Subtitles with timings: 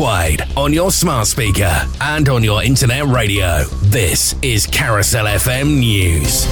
[0.00, 3.64] worldwide on your smart speaker and on your internet radio.
[3.82, 6.46] This is Carousel FM News.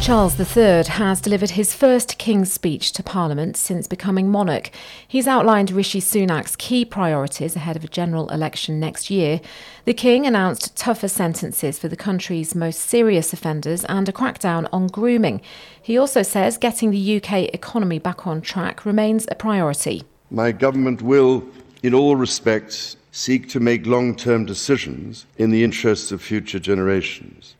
[0.00, 4.70] Charles III has delivered his first King's speech to Parliament since becoming monarch.
[5.06, 9.42] He's outlined Rishi Sunak's key priorities ahead of a general election next year.
[9.84, 14.86] The King announced tougher sentences for the country's most serious offenders and a crackdown on
[14.86, 15.42] grooming.
[15.82, 20.04] He also says getting the UK economy back on track remains a priority.
[20.30, 21.44] My government will,
[21.84, 27.56] in all respects, seek to make long term decisions in the interests of future generations.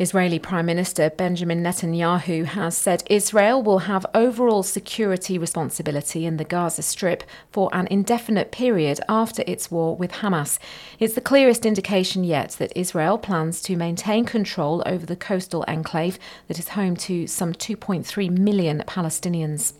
[0.00, 6.44] Israeli Prime Minister Benjamin Netanyahu has said Israel will have overall security responsibility in the
[6.44, 7.22] Gaza Strip
[7.52, 10.58] for an indefinite period after its war with Hamas.
[10.98, 16.18] It's the clearest indication yet that Israel plans to maintain control over the coastal enclave
[16.48, 19.72] that is home to some 2.3 million Palestinians.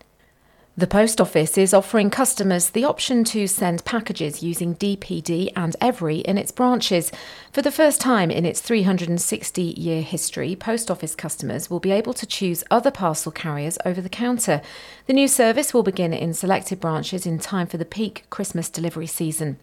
[0.79, 6.21] The Post Office is offering customers the option to send packages using DPD and Evri
[6.21, 7.11] in its branches.
[7.51, 12.13] For the first time in its 360 year history, Post Office customers will be able
[12.13, 14.61] to choose other parcel carriers over the counter.
[15.07, 19.07] The new service will begin in selected branches in time for the peak Christmas delivery
[19.07, 19.57] season.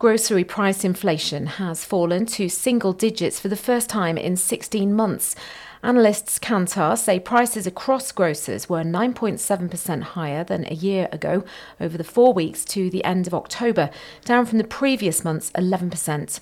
[0.00, 5.36] Grocery price inflation has fallen to single digits for the first time in 16 months.
[5.84, 11.44] Analysts Kantar say prices across grocers were 9.7% higher than a year ago
[11.78, 13.90] over the four weeks to the end of October,
[14.24, 16.40] down from the previous month's 11%.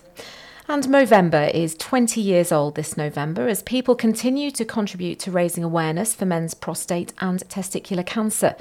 [0.69, 5.65] And Movember is 20 years old this November as people continue to contribute to raising
[5.65, 8.55] awareness for men's prostate and testicular cancer.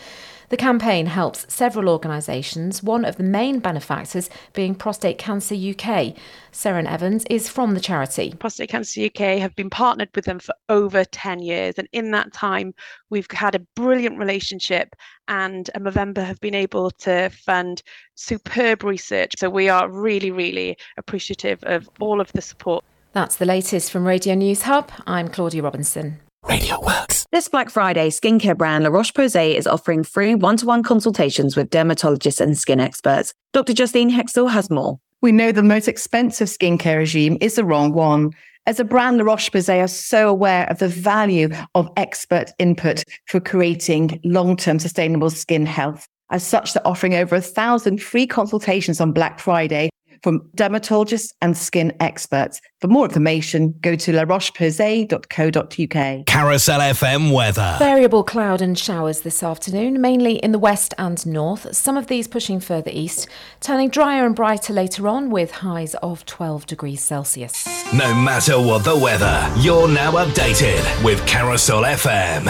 [0.52, 6.14] The campaign helps several organisations, one of the main benefactors being Prostate Cancer UK.
[6.52, 8.34] Seren Evans is from the charity.
[8.38, 12.34] Prostate Cancer UK have been partnered with them for over 10 years, and in that
[12.34, 12.74] time,
[13.10, 14.94] we've had a brilliant relationship.
[15.30, 17.82] And uh, Movember have been able to fund
[18.16, 19.36] superb research.
[19.38, 22.84] So we are really, really appreciative of all of the support.
[23.14, 24.92] That's the latest from Radio News Hub.
[25.08, 26.20] I'm Claudia Robinson.
[26.48, 27.26] Radio Works.
[27.32, 31.56] This Black Friday, skincare brand La Roche Posay is offering free one to one consultations
[31.56, 33.34] with dermatologists and skin experts.
[33.54, 33.74] Dr.
[33.74, 35.00] Justine Hextall has more.
[35.22, 38.32] We know the most expensive skincare regime is the wrong one.
[38.66, 43.04] As a brand, La Roche Posay are so aware of the value of expert input
[43.28, 46.08] for creating long term sustainable skin health.
[46.32, 49.90] As such, they're offering over a thousand free consultations on Black Friday
[50.22, 52.62] from dermatologists and skin experts.
[52.80, 56.26] For more information, go to larocheposay.co.uk.
[56.26, 57.76] Carousel FM weather.
[57.80, 62.28] Variable cloud and showers this afternoon, mainly in the west and north, some of these
[62.28, 63.28] pushing further east,
[63.60, 67.66] turning drier and brighter later on with highs of 12 degrees Celsius.
[67.94, 72.46] No matter what the weather, you're now updated with Carousel FM.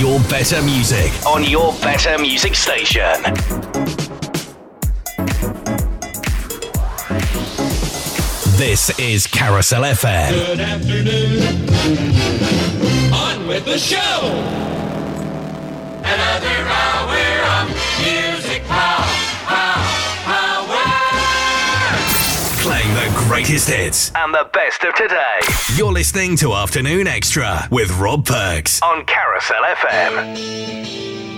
[0.00, 4.25] Your better music on your better music station.
[8.56, 10.30] This is Carousel FM.
[10.30, 11.42] Good afternoon.
[13.12, 13.98] On with the show.
[16.02, 17.18] Another hour
[17.52, 17.68] of
[18.00, 19.04] music power,
[19.44, 19.84] power,
[20.24, 20.84] power.
[22.62, 25.40] Playing the greatest hits and the best of today.
[25.74, 31.35] You're listening to Afternoon Extra with Rob Perks on Carousel FM.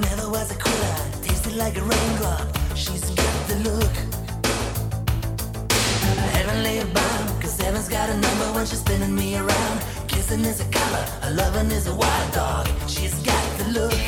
[0.00, 0.94] Never was a quitter.
[1.22, 2.46] Tasted like a raindrop.
[2.74, 3.94] She's got the look.
[6.36, 9.80] Heavenly bound, cause heaven's got a number when she's spinning me around.
[10.08, 12.66] Kissing is a color, a loving is a wild dog.
[12.86, 14.00] She's got the look.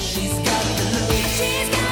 [0.00, 1.16] She's got the look.
[1.38, 1.85] She's got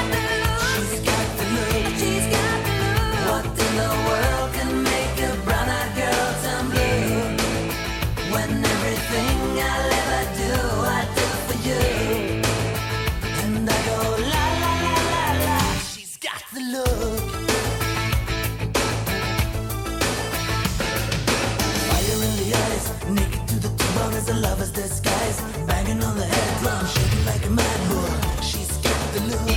[24.75, 25.41] disguise.
[25.67, 28.11] Banging on the head drum, shaking like a mad bull.
[28.43, 29.49] She's got the look.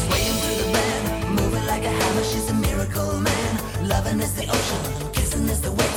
[0.00, 2.24] Swaying through the band, moving like a hammer.
[2.24, 3.88] She's a miracle man.
[3.88, 5.93] Loving is the ocean, kissing is the wet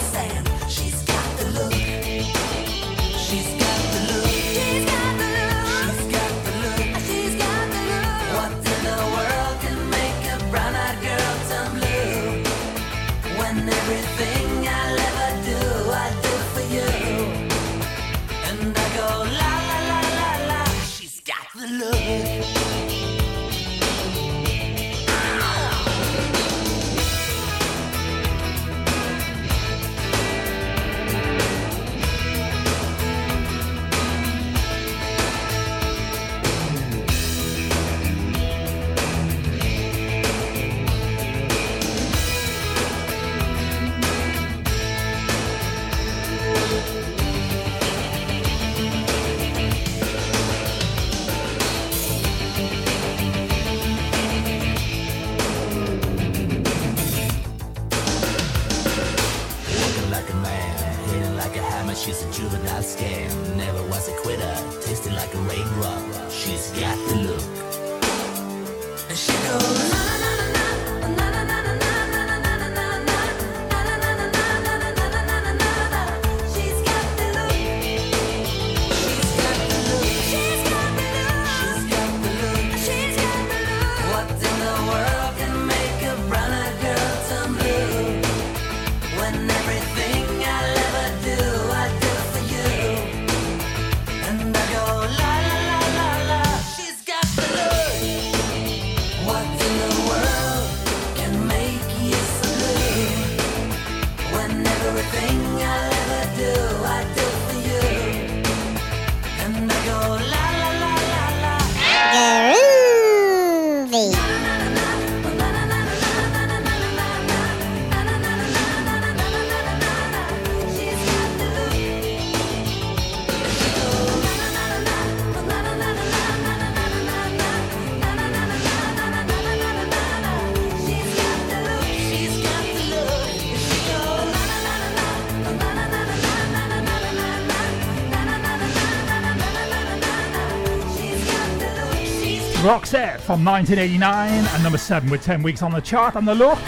[142.67, 146.59] Roxette from 1989 and number 7 with 10 weeks on the chart and the look.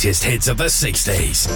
[0.06, 1.48] greatest hits of the 60s.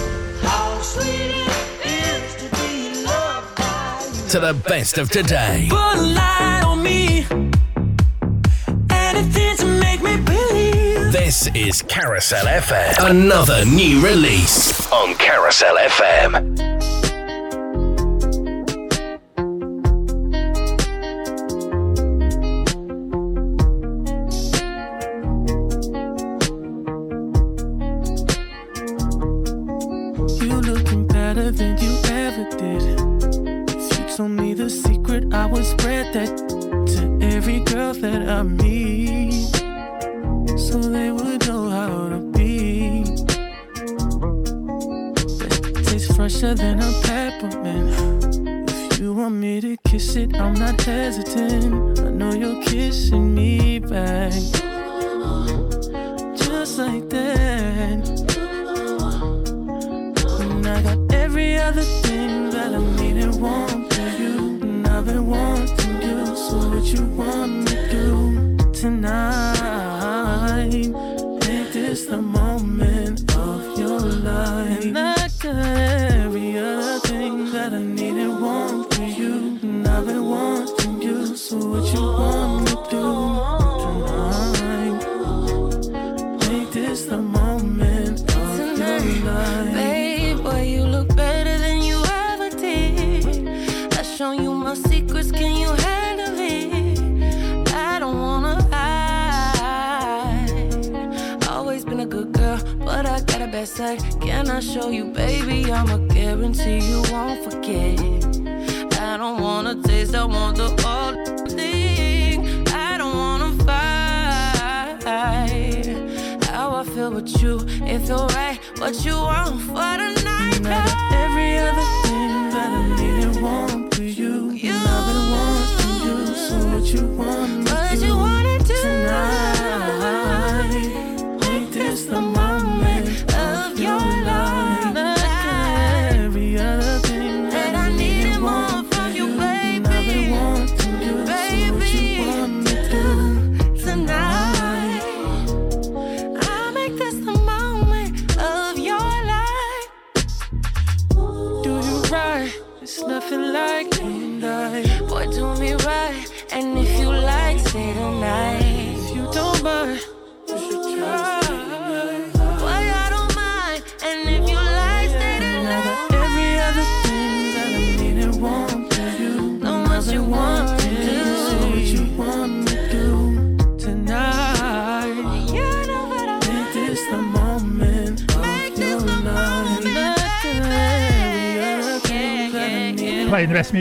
[4.24, 5.68] To, to the best of today.
[6.76, 7.22] Me,
[11.12, 13.08] this is Carousel FM.
[13.08, 16.69] Another new release on Carousel FM.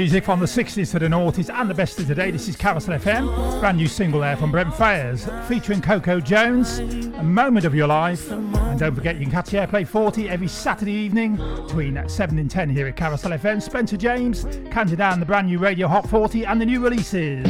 [0.10, 2.32] music from the 60s to the 90s and the best of today.
[2.32, 7.22] This is Carousel FM, brand new single there from Brent Faiyaz, featuring Coco Jones, A
[7.22, 8.32] Moment of Your Life.
[8.32, 12.50] And don't forget, you can catch the Airplay 40 every Saturday evening between 7 and
[12.50, 13.62] 10 here at Carousel FM.
[13.62, 17.46] Spencer James, counting down the brand new Radio Hot 40 and the new releases.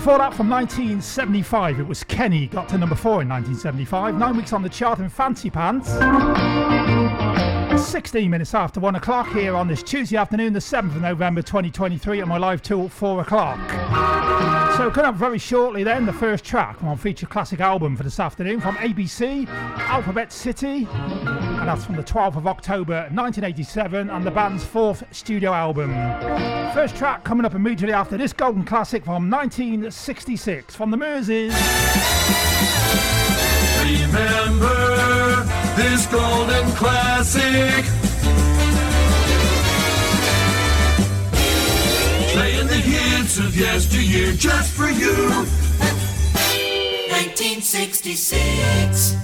[0.00, 4.16] Before that, from 1975, it was Kenny, got to number four in 1975.
[4.16, 5.90] Nine weeks on the chart in Fancy Pants.
[7.82, 12.20] 16 minutes after 1 o'clock here on this Tuesday afternoon, the 7th of November 2023,
[12.20, 13.58] at my live tour at 4 o'clock.
[14.76, 18.02] So, coming up very shortly then, the first track from our feature classic album for
[18.02, 24.24] this afternoon from ABC, Alphabet City, and that's from the 12th of October 1987 and
[24.24, 25.90] the band's fourth studio album.
[26.72, 31.54] First track coming up immediately after this golden classic from 1966 from the Merseys.
[33.82, 34.89] Remember
[35.76, 37.84] this golden classic.
[42.32, 45.46] Playing the hits of yesteryear just for you.
[47.10, 49.16] 1966.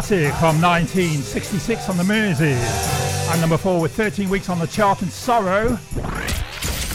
[0.00, 2.52] Classic from 1966 on the Mersey.
[3.32, 5.70] And number four with 13 weeks on the chart in Sorrow.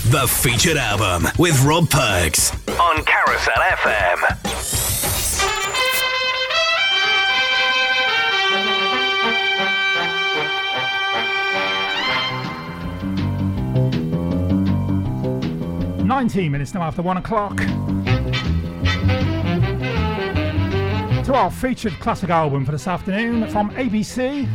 [0.07, 4.19] The featured album with Rob Perks on Carousel FM.
[16.05, 17.59] Nineteen minutes now after one o'clock.
[21.33, 24.47] Our featured classic album for this afternoon from ABC.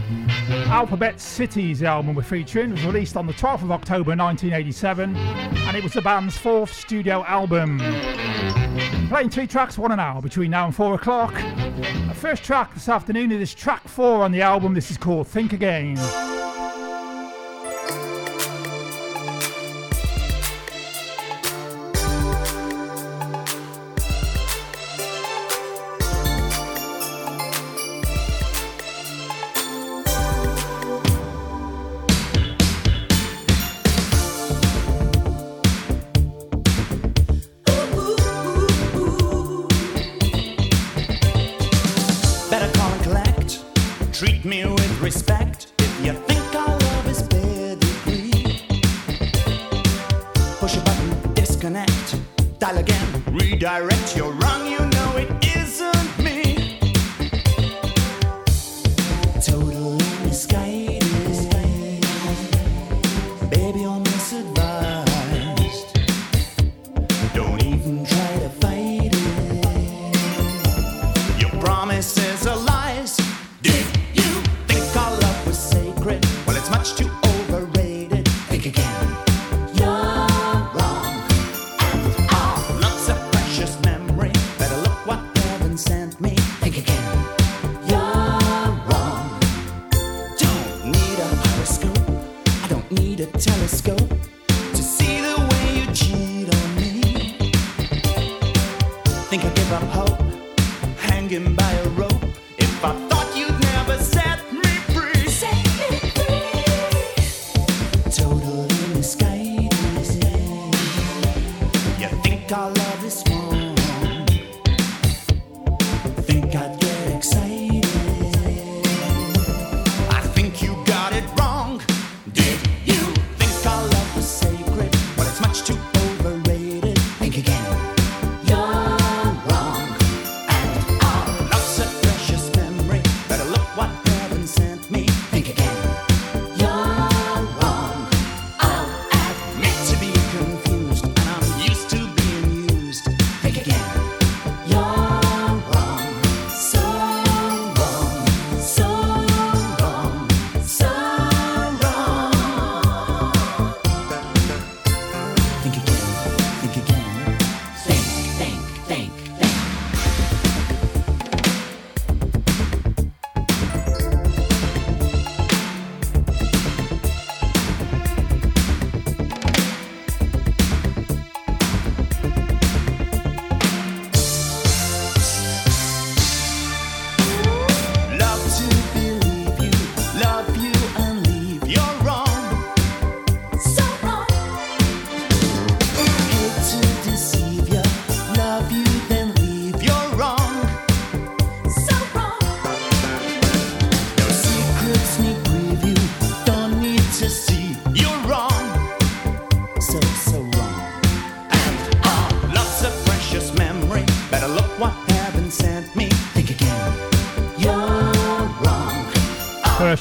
[0.69, 2.71] Alphabet the album we're featuring.
[2.71, 6.73] It was released on the 12th of October 1987 and it was the band's fourth
[6.73, 7.81] studio album.
[9.09, 11.35] Playing two tracks, one an hour between now and four o'clock.
[11.35, 14.73] The first track this afternoon is track four on the album.
[14.73, 15.97] This is called Think Again.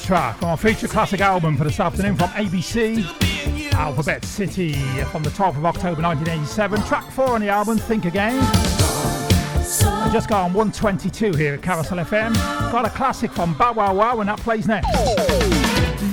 [0.08, 3.04] Track on our feature classic album for this afternoon from ABC,
[3.74, 4.72] Alphabet City,
[5.12, 6.82] from the 12th of October 1987.
[6.84, 8.38] Track 4 on the album, Think Again.
[8.40, 12.32] I just got on 122 here at Carousel FM.
[12.72, 14.88] Got a classic from Bow Wow Wow, and that plays next.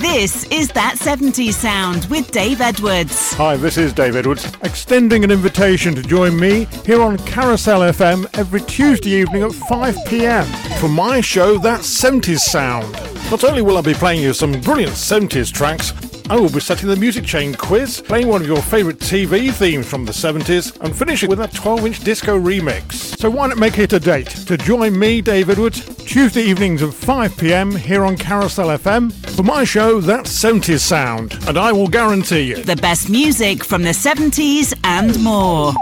[0.01, 3.31] This is That 70s Sound with Dave Edwards.
[3.35, 8.27] Hi, this is Dave Edwards, extending an invitation to join me here on Carousel FM
[8.37, 10.45] every Tuesday evening at 5 pm
[10.81, 13.14] for my show That 70s Sound.
[13.31, 15.93] Not only will I be playing you some brilliant 70s tracks,
[16.29, 19.87] I will be setting the music chain quiz, playing one of your favourite TV themes
[19.87, 22.93] from the 70s, and finishing with a 12 inch disco remix.
[23.17, 26.89] So why not make it a date to join me, Dave Edwards, Tuesday evenings at
[26.89, 32.41] 5pm here on Carousel FM for my show, That 70s Sound, and I will guarantee
[32.41, 35.73] you the best music from the 70s and more.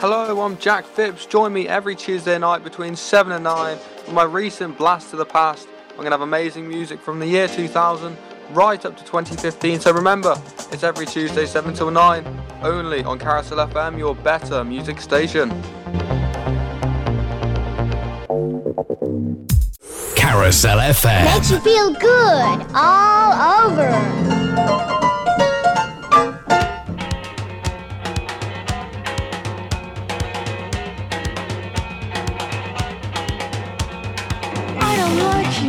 [0.00, 1.26] Hello, I'm Jack Phipps.
[1.26, 5.24] Join me every Tuesday night between 7 and 9 for my recent Blast to the
[5.24, 5.66] Past.
[5.90, 8.16] I'm going to have amazing music from the year 2000
[8.52, 9.80] right up to 2015.
[9.80, 15.00] So remember, it's every Tuesday 7 till 9, only on Carousel FM, your better music
[15.00, 15.50] station.
[20.14, 21.24] Carousel FM.
[21.24, 25.07] Makes you feel good all over.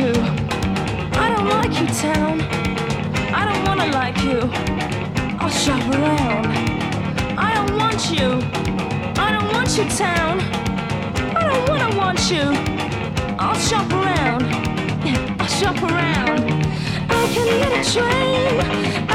[0.00, 0.12] You.
[1.24, 2.40] I don't like you, town.
[3.40, 4.40] I don't wanna like you.
[5.40, 6.46] I'll shop around.
[7.46, 8.28] I don't want you.
[9.24, 10.34] I don't want you, town.
[11.40, 12.46] I don't wanna want you.
[13.38, 14.42] I'll shop around.
[15.06, 16.40] Yeah, I'll shop around.
[17.18, 18.54] I can get a train.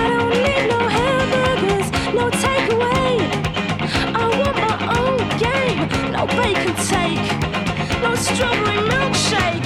[0.01, 1.87] I don't need no hamburgers,
[2.19, 3.13] no takeaway.
[4.21, 5.81] I want my own game,
[6.15, 7.25] no bacon take,
[8.03, 9.63] no strawberry milkshake.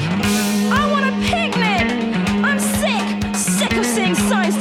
[0.71, 0.98] I want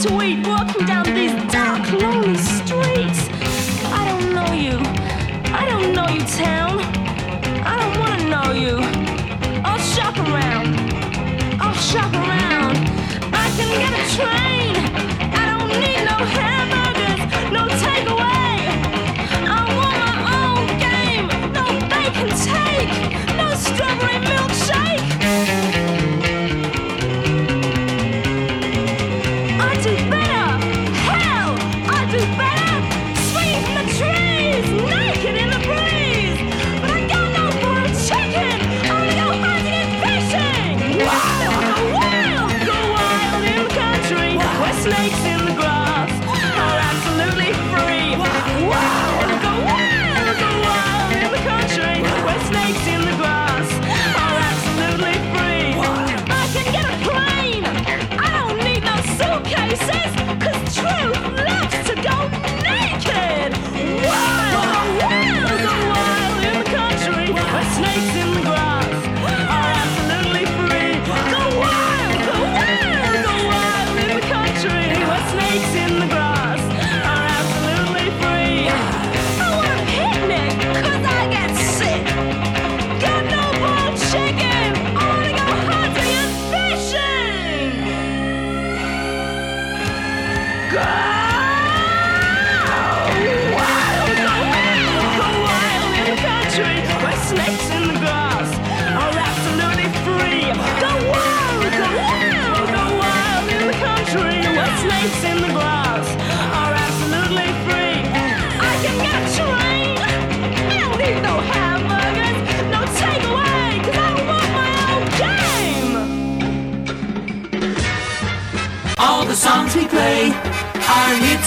[0.06, 3.28] eat, walking down these dark, lonely streets.
[3.84, 4.78] I don't know you.
[5.52, 6.78] I don't know you, town.
[7.64, 8.76] I don't wanna know you.
[9.64, 10.76] I'll shop around.
[11.60, 12.76] I'll shop around.
[13.34, 14.47] I can get a train.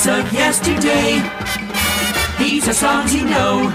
[0.02, 1.22] Hits of yesterday.
[2.40, 3.70] These are songs you know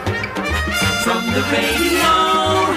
[1.04, 2.74] from the radio.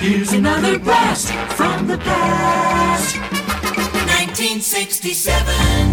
[0.00, 3.16] Here's another blast from the past.
[3.16, 5.83] 1967.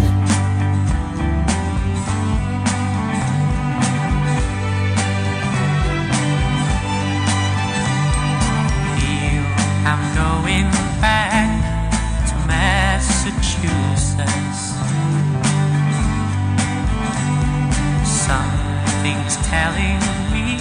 [19.52, 20.00] Telling
[20.32, 20.56] me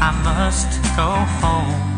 [0.00, 1.10] I must go
[1.42, 1.89] home.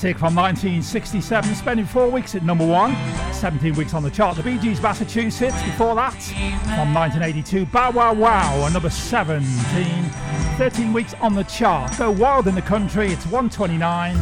[0.00, 2.96] Classic from 1967, spending four weeks at number one,
[3.34, 4.34] 17 weeks on the chart.
[4.34, 6.14] The Bee Gees Massachusetts, before that,
[6.74, 9.44] from 1982, Bow Wow Wow, a number 17,
[10.56, 11.98] 13 weeks on the chart.
[11.98, 14.16] Go wild in the country, it's 129.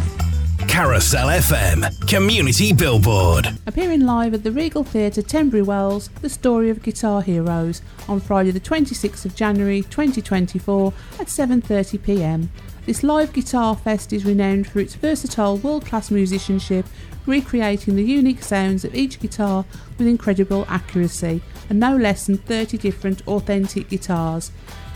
[0.67, 3.47] Carousel FM Community Billboard.
[3.67, 8.51] Appearing live at the Regal Theatre, Tenbury Wells, the story of Guitar Heroes on Friday
[8.51, 12.51] the 26th of January 2024 at 7:30 p.m.
[12.89, 16.87] This live guitar fest is renowned for its versatile world-class musicianship,
[17.27, 19.67] recreating the unique sounds of each guitar
[19.99, 24.53] with incredible accuracy and no less than 30 different authentic guitars.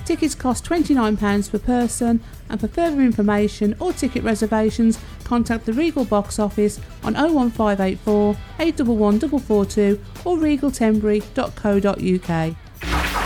[0.07, 6.07] Tickets cost £29 per person, and for further information or ticket reservations, contact the Regal
[6.07, 12.57] box office on 01584 811442 or regaltenbury.co.uk.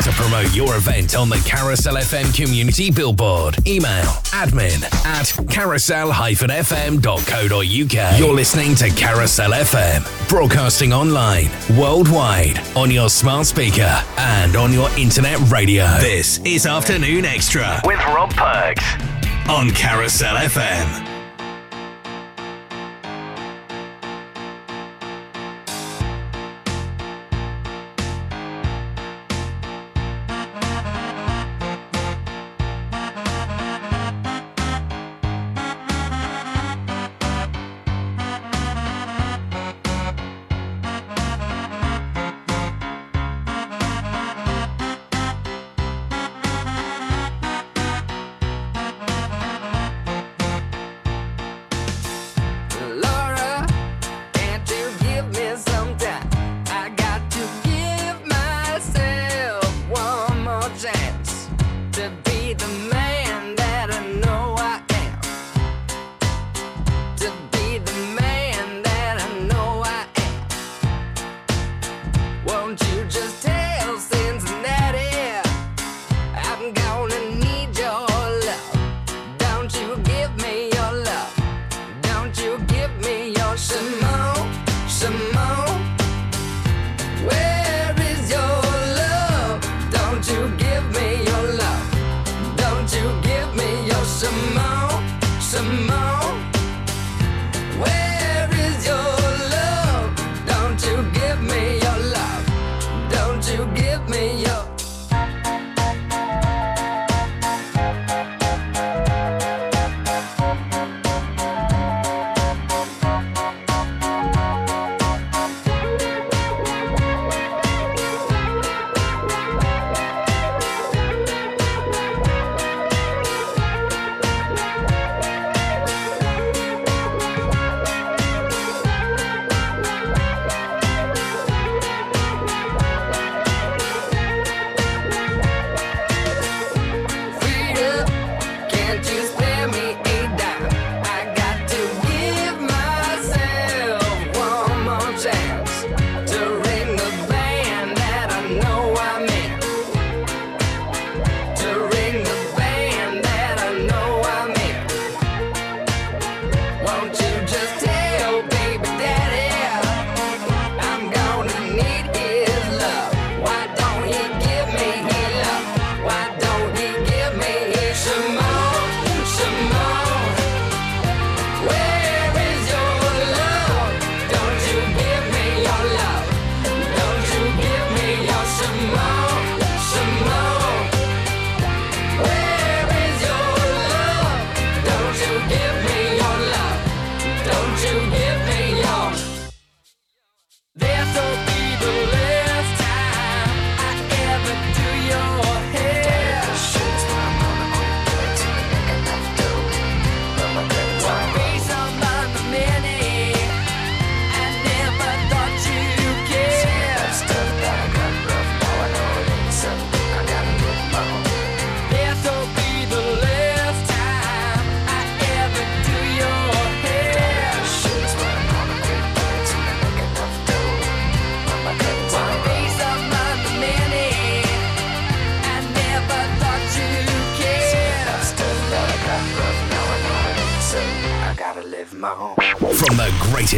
[0.02, 8.18] To promote your event on the Carousel FM Community Billboard, email admin at carousel-fm.co.uk.
[8.18, 14.90] You're listening to Carousel FM, broadcasting online, worldwide, on your smart speaker and on your
[14.98, 15.86] internet radio.
[15.98, 18.84] This is Afternoon Extra with Rob Perks
[19.48, 21.15] on Carousel FM.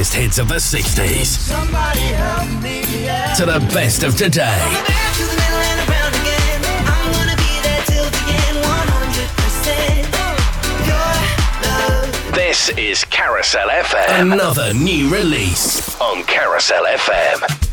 [0.08, 3.34] Greatest hits of the 60s Somebody help me, yeah.
[3.34, 4.58] to the best of today.
[12.34, 14.32] This is Carousel FM.
[14.32, 17.64] Another new release on Carousel FM.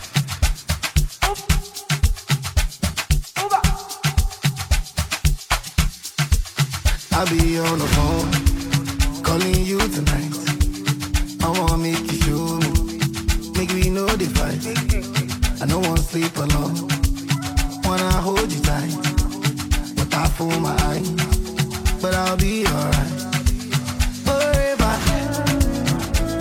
[7.12, 10.45] I'll be on the phone, calling you tonight.
[11.46, 12.72] I wanna make you show me,
[13.56, 14.66] make we know the fight.
[15.62, 16.76] I don't wanna sleep alone,
[17.84, 18.92] wanna hold you tight.
[19.96, 21.08] But I fool my eyes,
[22.02, 23.12] but I'll be alright.
[24.26, 24.94] Forever,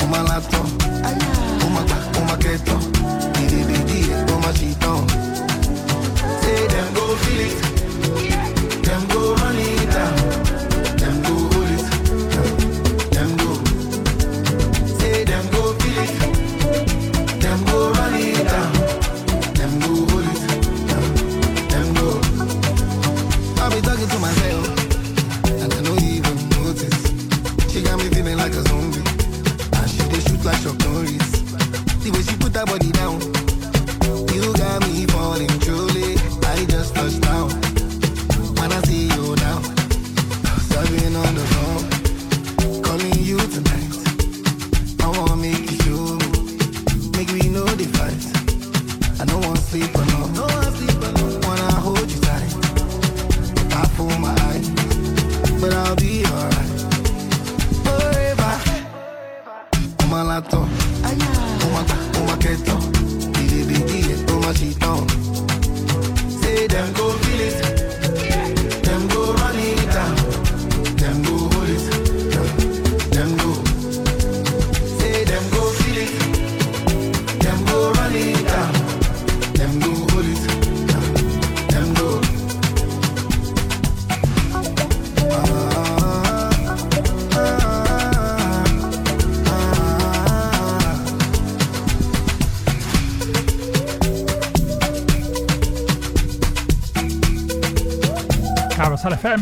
[0.02, 0.68] on my laptop,
[1.64, 2.76] on my back, on my keto,
[4.32, 4.80] on my sheet.
[6.42, 7.73] Say them go feel it,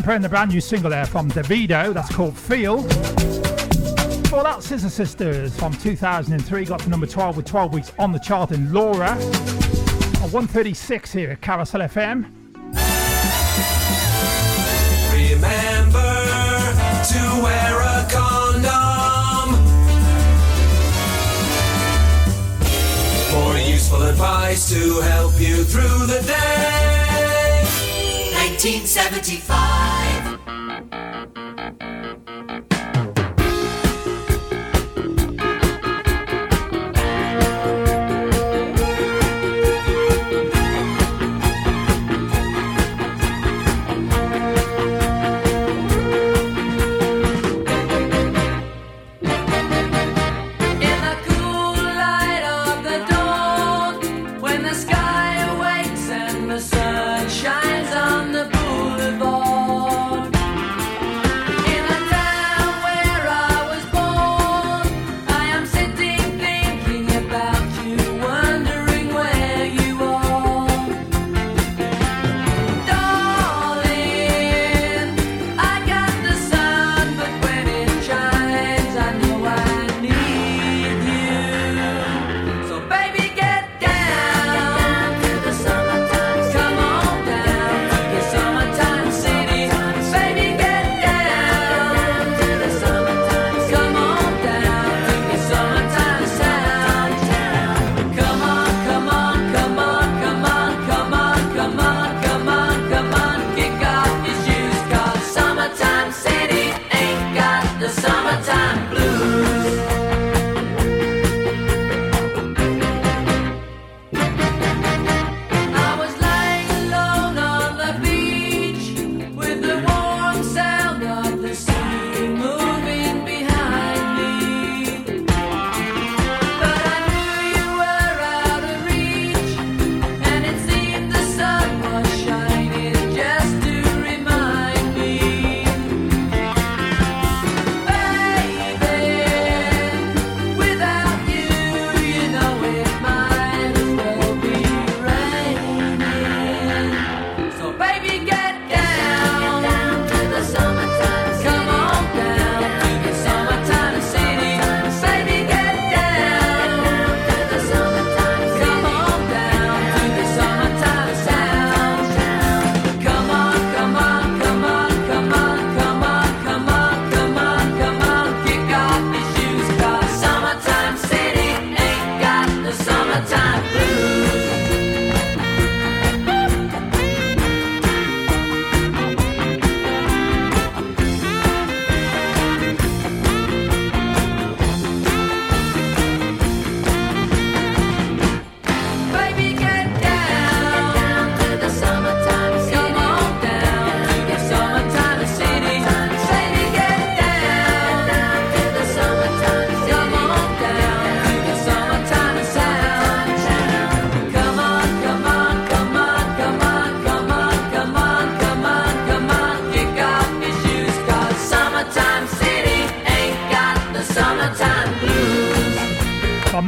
[0.03, 2.81] Carousel FM playing the brand new single there from Davido that's called Feel.
[4.23, 8.19] Before that, Scissor Sisters from 2003 got to number 12 with 12 weeks on the
[8.19, 9.11] chart in Laura.
[10.21, 12.25] On 136 here at Carousel FM.
[15.13, 16.15] Remember
[17.09, 19.55] to wear a condom.
[23.31, 27.63] For useful advice to help you through the day.
[28.53, 29.72] 1975.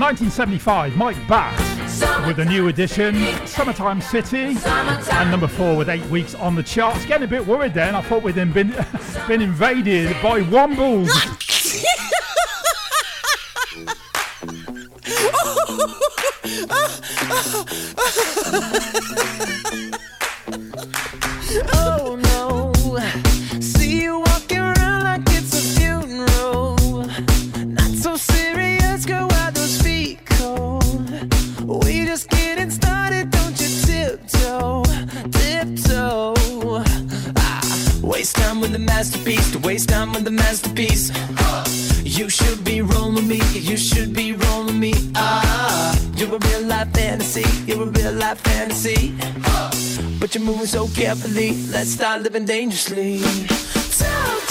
[0.06, 1.58] 1975, Mike Batt
[1.90, 3.16] Summertime with the new edition,
[3.48, 5.18] Summertime City, Summertime.
[5.18, 7.04] and number four with eight weeks on the charts.
[7.08, 7.96] Getting a bit worried then.
[7.96, 8.54] I thought we'd been,
[9.28, 11.45] been invaded by Wombles.
[50.68, 51.52] so carefully.
[51.68, 53.20] Let's start living dangerously.
[53.20, 54.45] Talk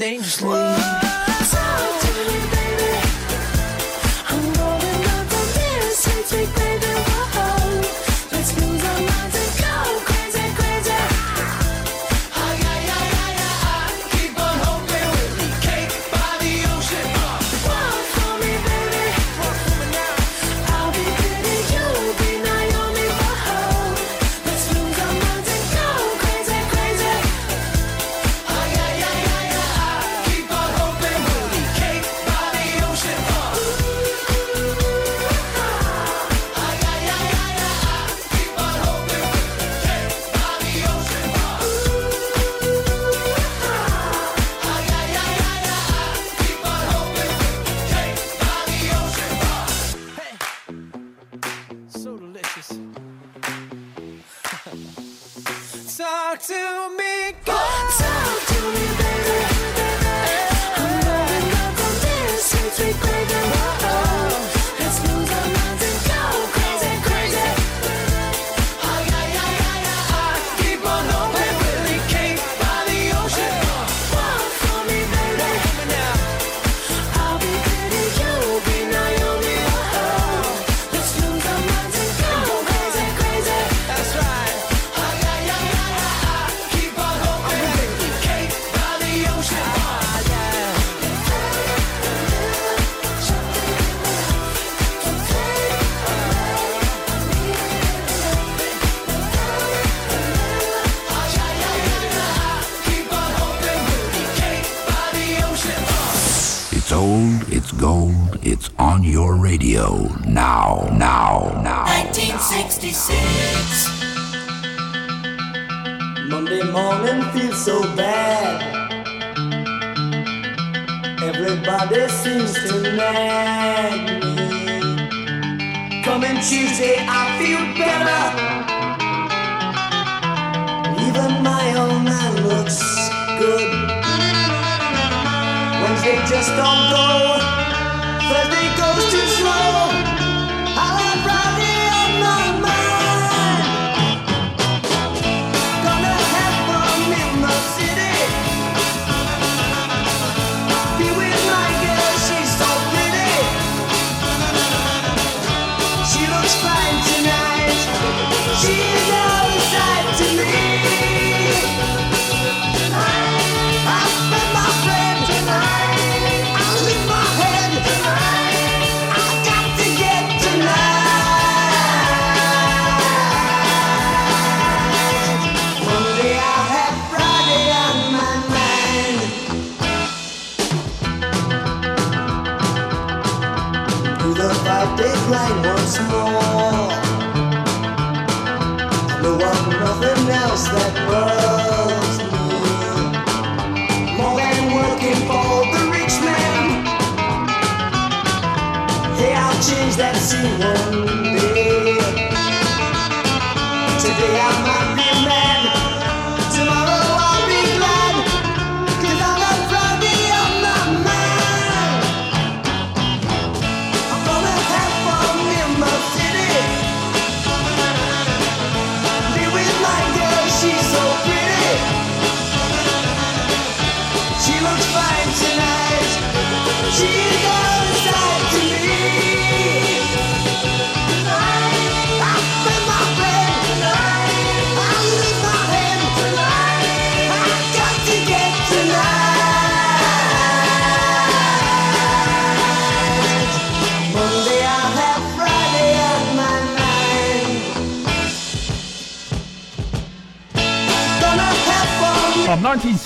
[0.00, 0.59] dangerously.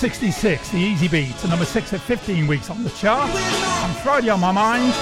[0.05, 3.27] 66, the easy beat, to number 6 at 15 weeks on the chart.
[3.27, 4.93] And Friday on My Mind.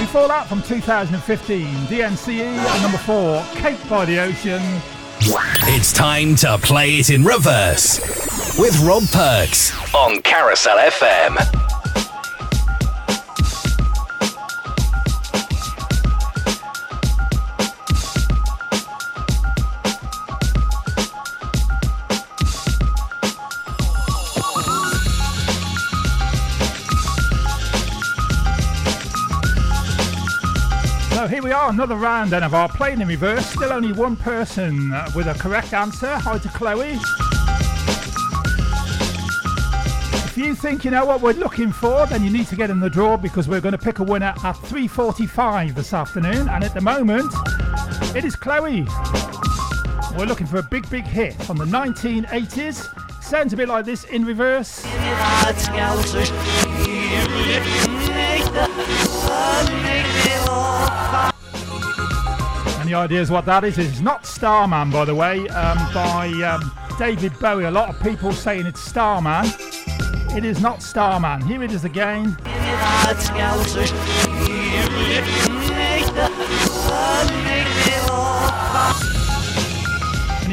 [0.00, 4.62] Before that, from 2015, DNCE at number 4, Cake by the Ocean.
[5.68, 7.98] It's time to play it in reverse
[8.58, 11.73] with Rob Perks on Carousel FM.
[31.54, 33.46] Are, another round then of our playing in reverse.
[33.46, 36.16] Still only one person with a correct answer.
[36.16, 36.98] Hi to Chloe.
[40.24, 42.80] If you think you know what we're looking for, then you need to get in
[42.80, 46.48] the draw because we're going to pick a winner at 3:45 this afternoon.
[46.48, 47.32] And at the moment,
[48.16, 48.86] it is Chloe.
[50.18, 53.22] We're looking for a big, big hit from the 1980s.
[53.22, 54.84] Sounds a bit like this in reverse.
[62.94, 63.76] Any ideas what that is?
[63.76, 67.64] It's not Starman, by the way, um, by um, David Bowie.
[67.64, 69.46] A lot of people saying it's Starman.
[70.36, 71.40] It is not Starman.
[71.40, 72.36] Here it is again.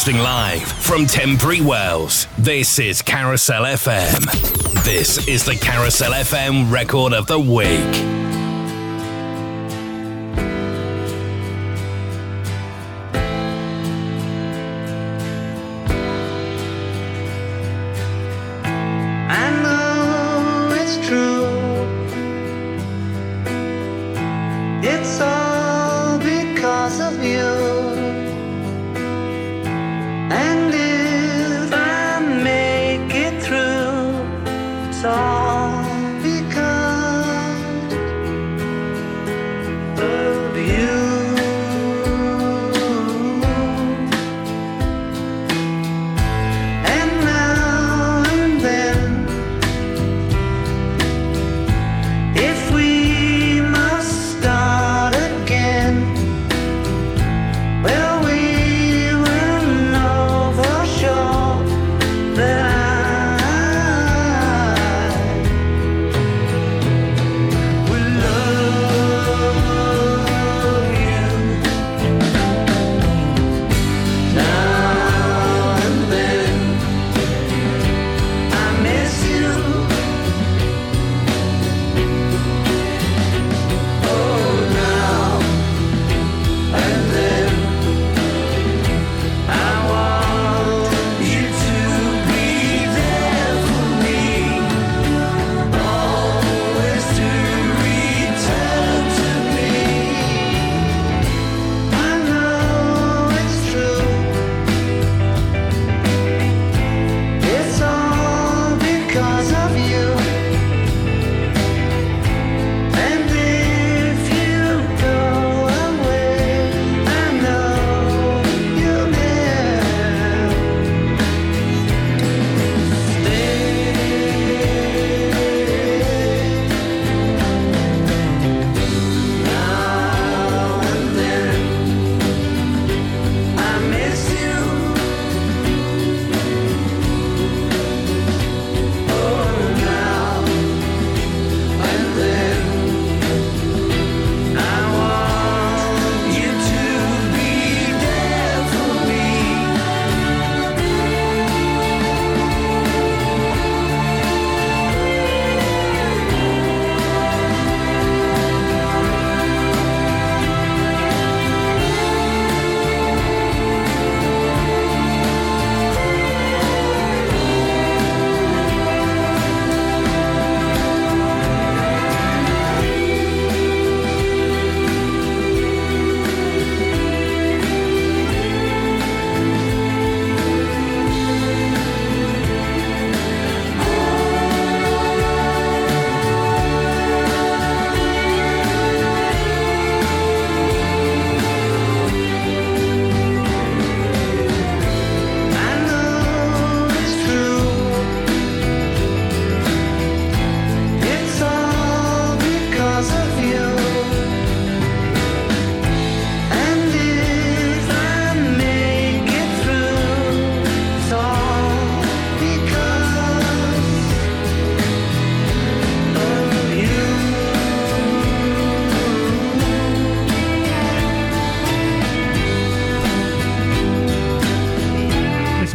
[0.00, 2.26] Broadcasting live from Temporary Wells.
[2.38, 4.82] This is Carousel FM.
[4.82, 8.29] This is the Carousel FM record of the week.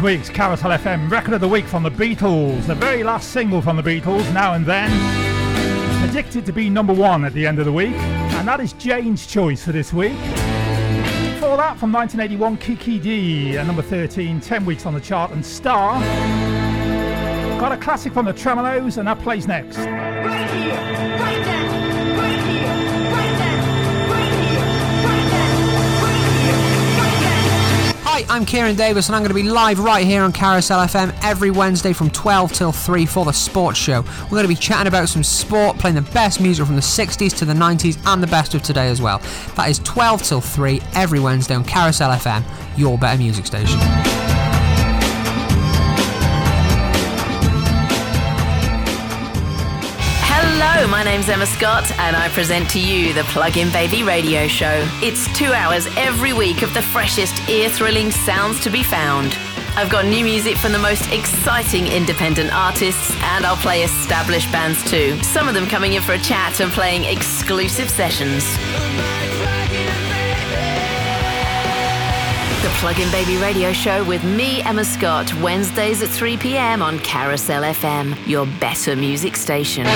[0.06, 3.76] Week's Carousel FM record of the week from the Beatles, the very last single from
[3.76, 4.88] the Beatles, Now and Then,
[6.00, 9.26] predicted to be number one at the end of the week, and that is Jane's
[9.26, 10.12] choice for this week.
[10.12, 15.44] Before that, from 1981, Kiki Dee, at number 13, 10 weeks on the chart, and
[15.44, 15.98] Star.
[17.58, 19.76] Got a classic from the Tremeloes, and that plays next.
[28.28, 31.52] I'm Kieran Davis, and I'm going to be live right here on Carousel FM every
[31.52, 34.02] Wednesday from 12 till 3 for the sports show.
[34.24, 37.36] We're going to be chatting about some sport, playing the best music from the 60s
[37.38, 39.18] to the 90s, and the best of today as well.
[39.54, 42.42] That is 12 till 3 every Wednesday on Carousel FM,
[42.76, 43.78] your better music station.
[50.78, 54.46] Hello, my name's Emma Scott, and I present to you the Plug In Baby Radio
[54.46, 54.86] Show.
[55.00, 59.38] It's two hours every week of the freshest, ear thrilling sounds to be found.
[59.74, 64.84] I've got new music from the most exciting independent artists, and I'll play established bands
[64.90, 65.18] too.
[65.22, 68.44] Some of them coming in for a chat and playing exclusive sessions.
[72.60, 76.82] The Plug In Baby Radio Show with me, Emma Scott, Wednesdays at 3 p.m.
[76.82, 79.86] on Carousel FM, your better music station.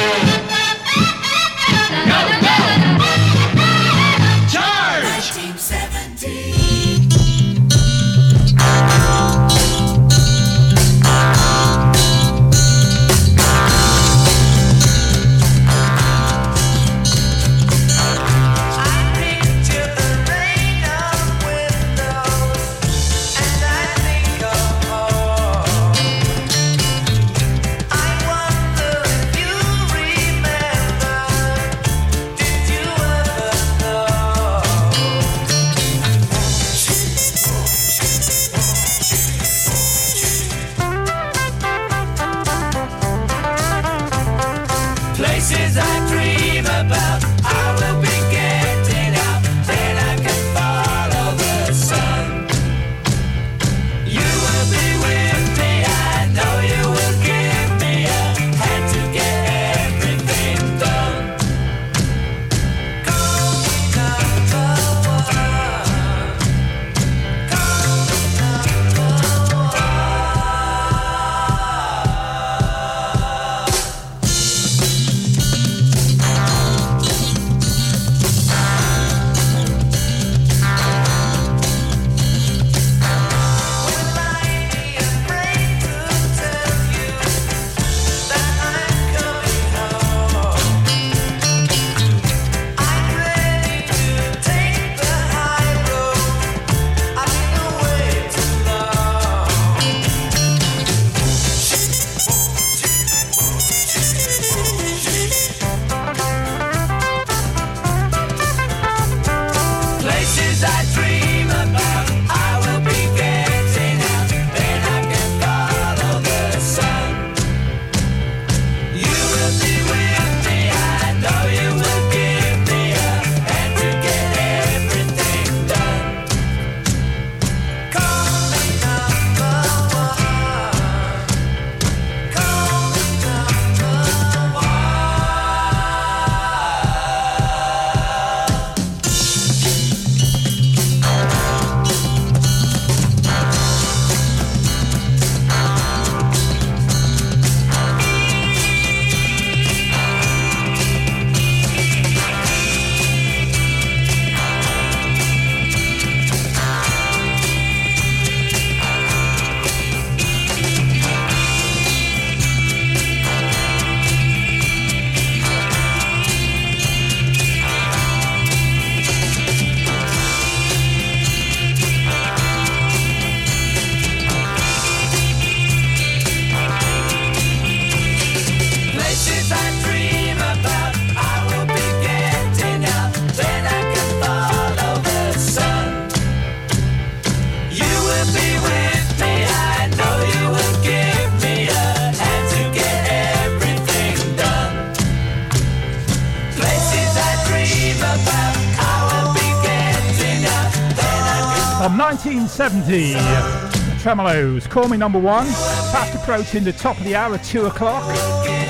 [202.91, 205.47] Tremeloes, call me number one.
[205.47, 208.03] Fast approaching the top of the hour at two o'clock.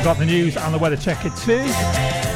[0.05, 2.30] Got the news and the weather check at two.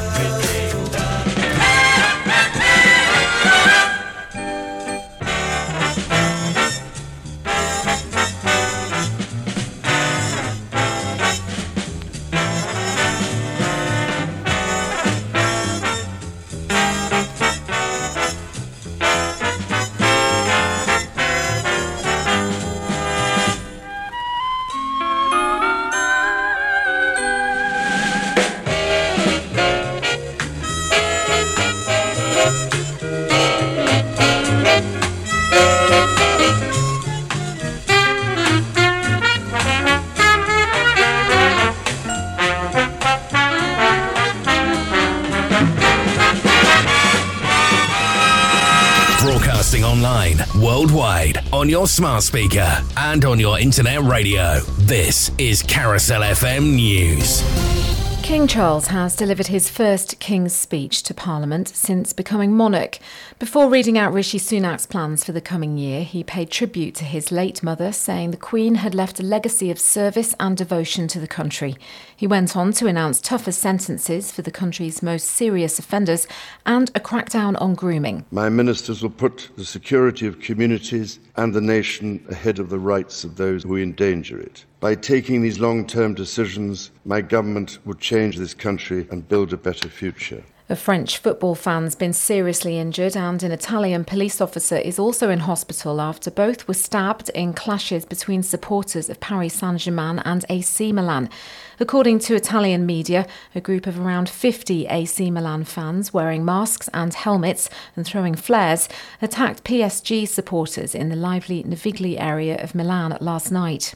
[51.87, 54.59] smart speaker and on your internet radio.
[54.79, 57.43] This is Carousel FM News.
[58.25, 62.97] King Charles has delivered his first King's speech to Parliament since becoming monarch.
[63.37, 67.31] Before reading out Rishi Sunak's plans for the coming year, he paid tribute to his
[67.31, 71.27] late mother, saying the Queen had left a legacy of service and devotion to the
[71.27, 71.75] country.
[72.17, 76.27] He went on to announce tougher sentences for the country's most serious offenders
[76.65, 78.25] and a crackdown on grooming.
[78.31, 83.25] My ministers will put the security of communities and the nation ahead of the rights
[83.25, 84.63] of those who endanger it.
[84.79, 89.57] By taking these long term decisions, my government will change this country and build a
[89.57, 90.43] better future.
[90.67, 95.41] A French football fan's been seriously injured, and an Italian police officer is also in
[95.41, 100.91] hospital after both were stabbed in clashes between supporters of Paris Saint Germain and AC
[100.91, 101.29] Milan.
[101.79, 107.13] According to Italian media, a group of around 50 AC Milan fans wearing masks and
[107.13, 108.89] helmets and throwing flares
[109.21, 113.93] attacked PSG supporters in the lively Navigli area of Milan last night.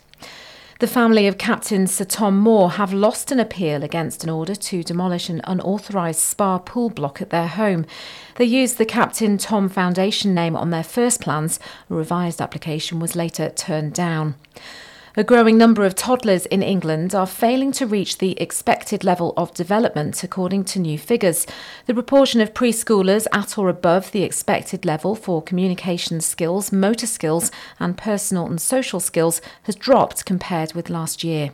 [0.80, 4.82] The family of Captain Sir Tom Moore have lost an appeal against an order to
[4.82, 7.86] demolish an unauthorised spa pool block at their home.
[8.36, 11.60] They used the Captain Tom Foundation name on their first plans.
[11.90, 14.36] A revised application was later turned down.
[15.20, 19.54] A growing number of toddlers in England are failing to reach the expected level of
[19.54, 21.46] development, according to new figures.
[21.88, 27.52] The proportion of preschoolers at or above the expected level for communication skills, motor skills,
[27.82, 31.52] and personal and social skills has dropped compared with last year.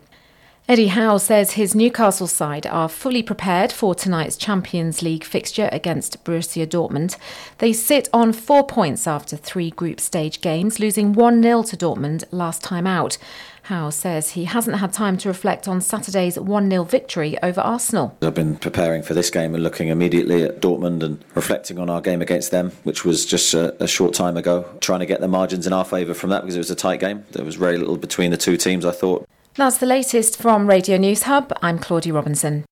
[0.68, 6.24] Eddie Howe says his Newcastle side are fully prepared for tonight's Champions League fixture against
[6.24, 7.18] Borussia Dortmund.
[7.59, 12.24] They sit on four points after three group stage games, losing 1 0 to Dortmund
[12.32, 13.20] last time out.
[13.66, 18.16] Howe says he hasn't had time to reflect on Saturday's 1 0 victory over Arsenal.
[18.22, 21.99] I've been preparing for this game and looking immediately at Dortmund and reflecting on our
[21.99, 25.28] game against them, which was just a, a short time ago, trying to get the
[25.28, 27.26] margins in our favour from that because it was a tight game.
[27.32, 29.28] There was very little between the two teams, I thought.
[29.55, 31.51] That's the latest from Radio News Hub.
[31.63, 32.66] I'm Claudia Robinson.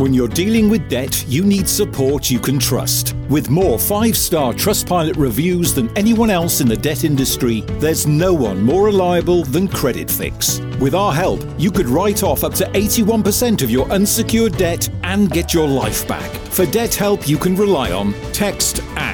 [0.00, 3.14] When you're dealing with debt, you need support you can trust.
[3.28, 8.32] With more five star Trustpilot reviews than anyone else in the debt industry, there's no
[8.32, 10.58] one more reliable than Creditfix.
[10.80, 15.30] With our help, you could write off up to 81% of your unsecured debt and
[15.30, 16.30] get your life back.
[16.48, 19.09] For debt help you can rely on, text ACT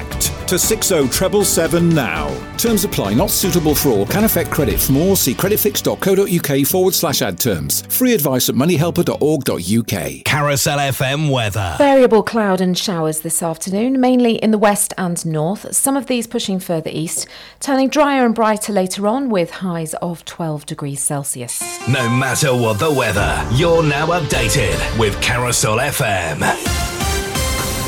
[0.47, 2.27] to 60777 now.
[2.57, 4.79] Terms apply, not suitable for all, can affect credit.
[4.79, 7.81] For more, see creditfix.co.uk forward slash ad terms.
[7.89, 10.23] Free advice at moneyhelper.org.uk.
[10.25, 11.75] Carousel FM weather.
[11.77, 16.27] Variable cloud and showers this afternoon, mainly in the west and north, some of these
[16.27, 17.27] pushing further east,
[17.59, 21.61] turning drier and brighter later on with highs of 12 degrees Celsius.
[21.87, 26.96] No matter what the weather, you're now updated with Carousel FM.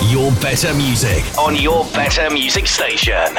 [0.07, 3.35] Your better music on your better music station.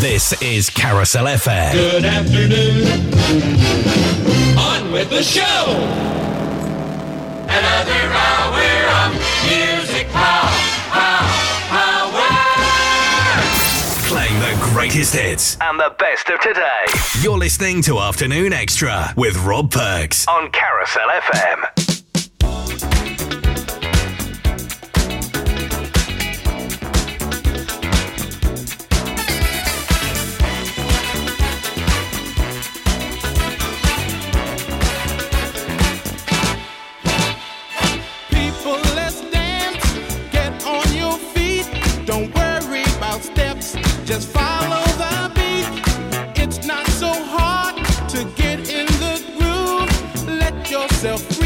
[0.00, 1.72] This is Carousel FM.
[1.72, 2.86] Good afternoon.
[4.58, 5.64] On with the show.
[7.48, 8.39] Another hour
[14.80, 16.86] greatest hits and the best of today.
[17.20, 20.26] You're listening to Afternoon Extra with Rob Perks.
[20.26, 21.66] On Carousel FM.
[38.30, 39.20] People, let's
[51.02, 51.39] Let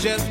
[0.00, 0.27] just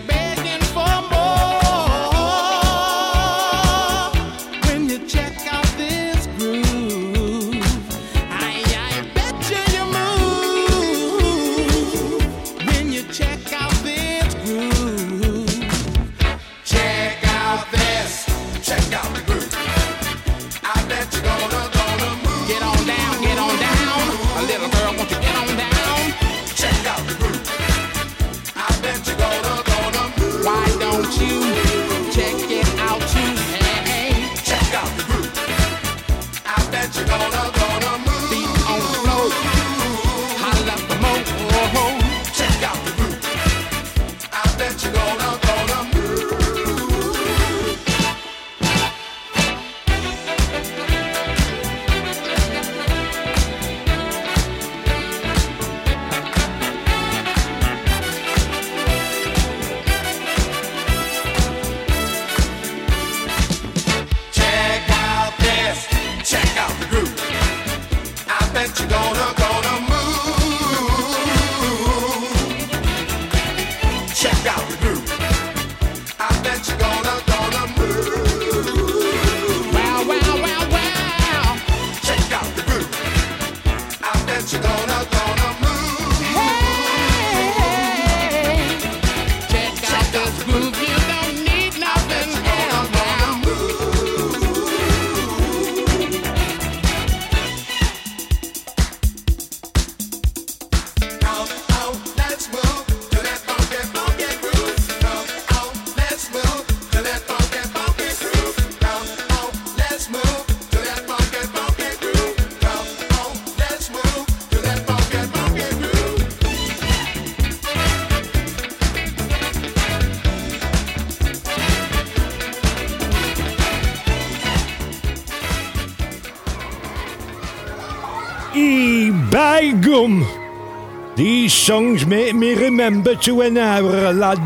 [131.67, 134.39] songs make me remember to when I were a lad.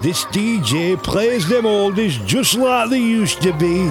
[0.00, 3.90] This DJ plays them oldies just like they used to be.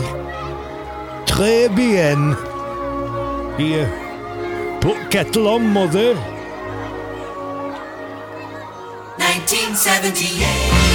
[1.26, 2.38] Très bien.
[3.58, 3.90] Here,
[4.80, 6.16] put kettle on, mother.
[9.18, 10.89] 1978.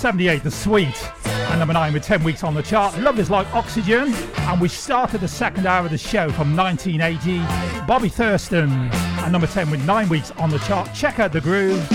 [0.00, 1.10] 78, The Sweet.
[1.26, 4.14] And number 9 with 10 weeks on the chart, Love is Like Oxygen.
[4.14, 8.70] And we started the second hour of the show from 1980, Bobby Thurston.
[8.70, 11.86] And number 10 with 9 weeks on the chart, Check Out The Groove.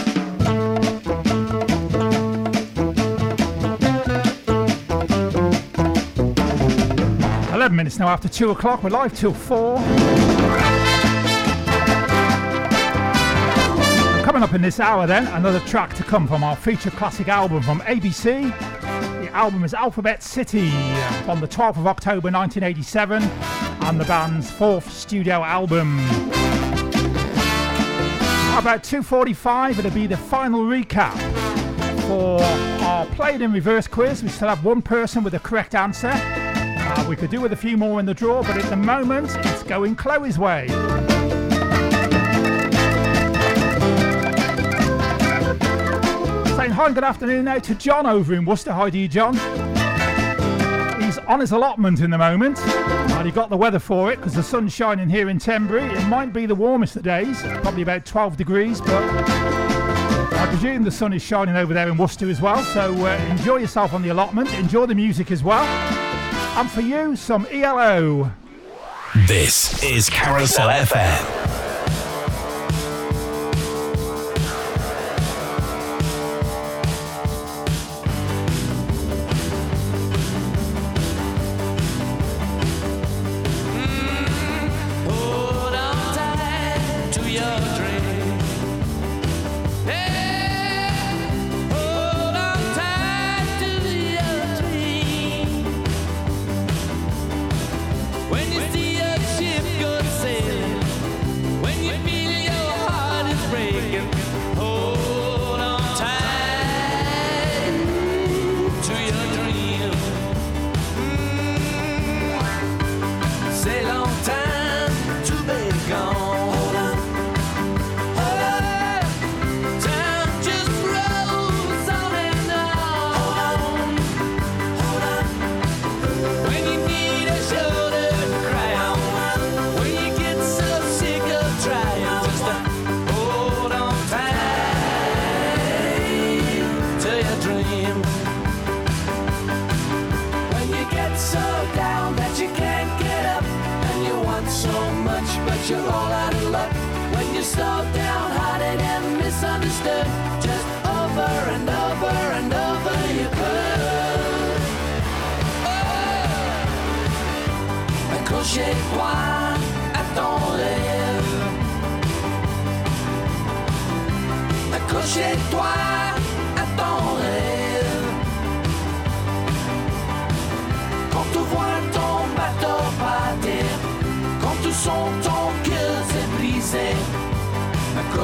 [7.56, 8.84] Eleven minutes now after two o'clock.
[8.84, 9.80] We're live till four.
[14.36, 17.64] Coming up in this hour, then, another track to come from our feature classic album
[17.64, 18.52] from ABC.
[19.22, 20.72] The album is Alphabet City
[21.24, 26.00] from the 12th of October 1987 and the band's fourth studio album.
[28.58, 31.18] About 2.45, it'll be the final recap
[32.02, 32.42] for
[32.84, 34.22] our Played in Reverse quiz.
[34.22, 36.12] We still have one person with the correct answer.
[36.14, 39.34] Uh, we could do with a few more in the draw, but at the moment,
[39.34, 40.68] it's going Chloe's way.
[46.76, 48.74] Hi good afternoon now to John over in Worcester.
[48.74, 49.36] Hi to you, John.
[51.02, 54.34] He's on his allotment in the moment, and he got the weather for it because
[54.34, 55.84] the sun's shining here in Tenbury.
[55.84, 60.92] It might be the warmest of days, probably about 12 degrees, but I presume the
[60.92, 62.62] sun is shining over there in Worcester as well.
[62.66, 65.64] So uh, enjoy yourself on the allotment, enjoy the music as well.
[66.60, 68.34] And for you, some ELO.
[69.28, 71.55] This is Carousel FM.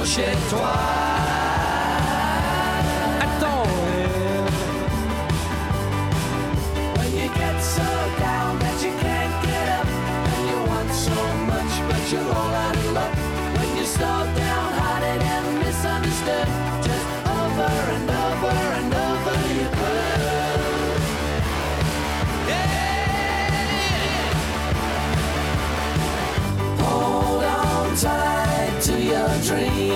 [0.02, 1.62] Accrochez-toi à.
[6.98, 7.88] When you get so
[8.20, 9.88] down that you can't get up,
[10.32, 11.20] and you want so
[11.52, 13.14] much but you're all out of luck.
[13.58, 15.22] When you're and
[16.88, 17.08] just
[17.40, 19.68] over and over and over you
[28.82, 29.91] to your dream.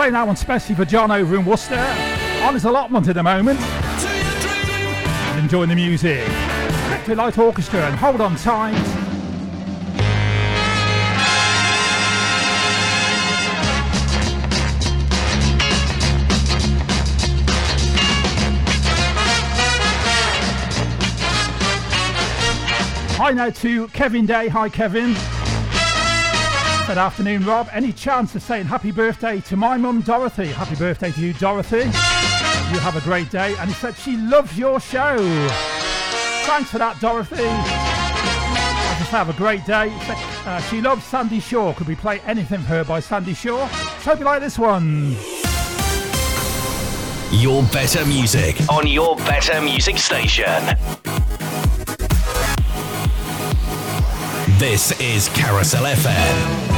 [0.00, 1.74] Playing that one especially for John over in Worcester.
[1.74, 3.60] On his allotment at the moment.
[5.38, 6.26] Enjoying the music.
[6.86, 8.72] Electric Light Orchestra and Hold On Tight.
[23.18, 24.48] Hi now to Kevin Day.
[24.48, 25.14] Hi Kevin.
[26.90, 27.68] Good afternoon, Rob.
[27.72, 30.48] Any chance of saying happy birthday to my mum, Dorothy?
[30.48, 31.84] Happy birthday to you, Dorothy.
[31.84, 33.54] You have a great day.
[33.58, 35.16] And he said she loves your show.
[36.46, 37.44] Thanks for that, Dorothy.
[37.46, 39.96] I just have a great day.
[40.00, 40.16] Said,
[40.48, 41.72] uh, she loves Sandie Shaw.
[41.74, 43.66] Could we play anything for her by Sandie Shaw?
[43.68, 45.14] Hope you like this one.
[47.30, 50.76] Your better music on your better music station.
[54.58, 56.69] This is Carousel FM.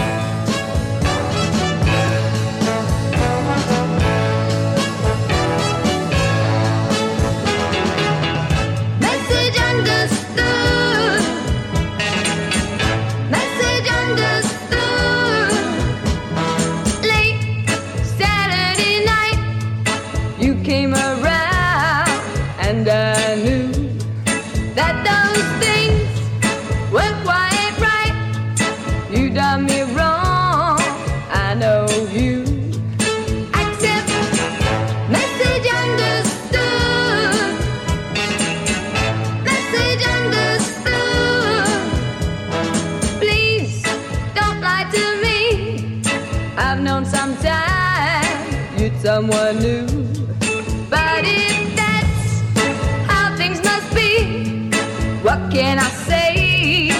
[55.52, 56.90] Can I say?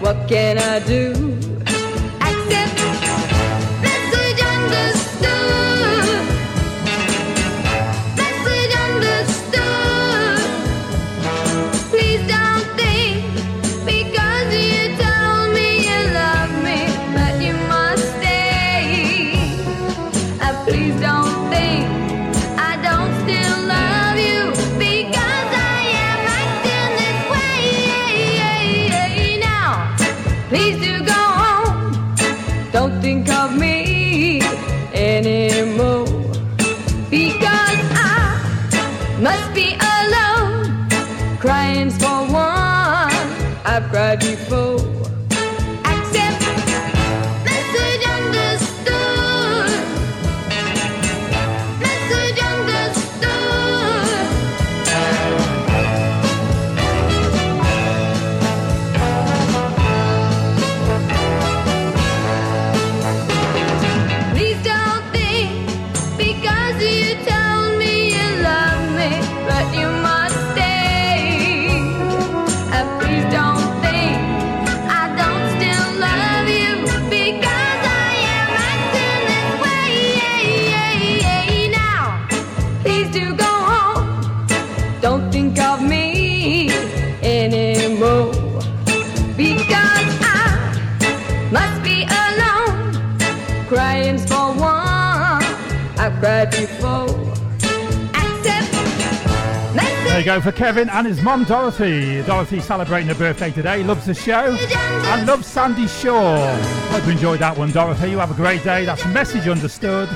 [0.00, 1.11] What can I do?
[100.22, 102.22] You go for Kevin and his mum Dorothy.
[102.22, 106.56] Dorothy celebrating her birthday today, loves the show and loves Sandie Shaw.
[106.90, 108.12] Hope you enjoyed that one, Dorothy.
[108.12, 108.84] You have a great day.
[108.84, 110.08] That's message understood.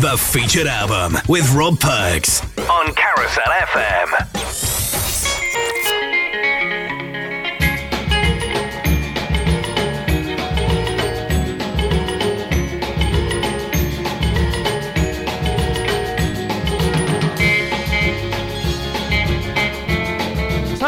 [0.00, 4.87] The featured album with Rob Perks on Carousel FM.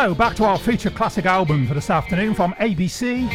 [0.00, 3.30] So back to our feature classic album for this afternoon from ABC.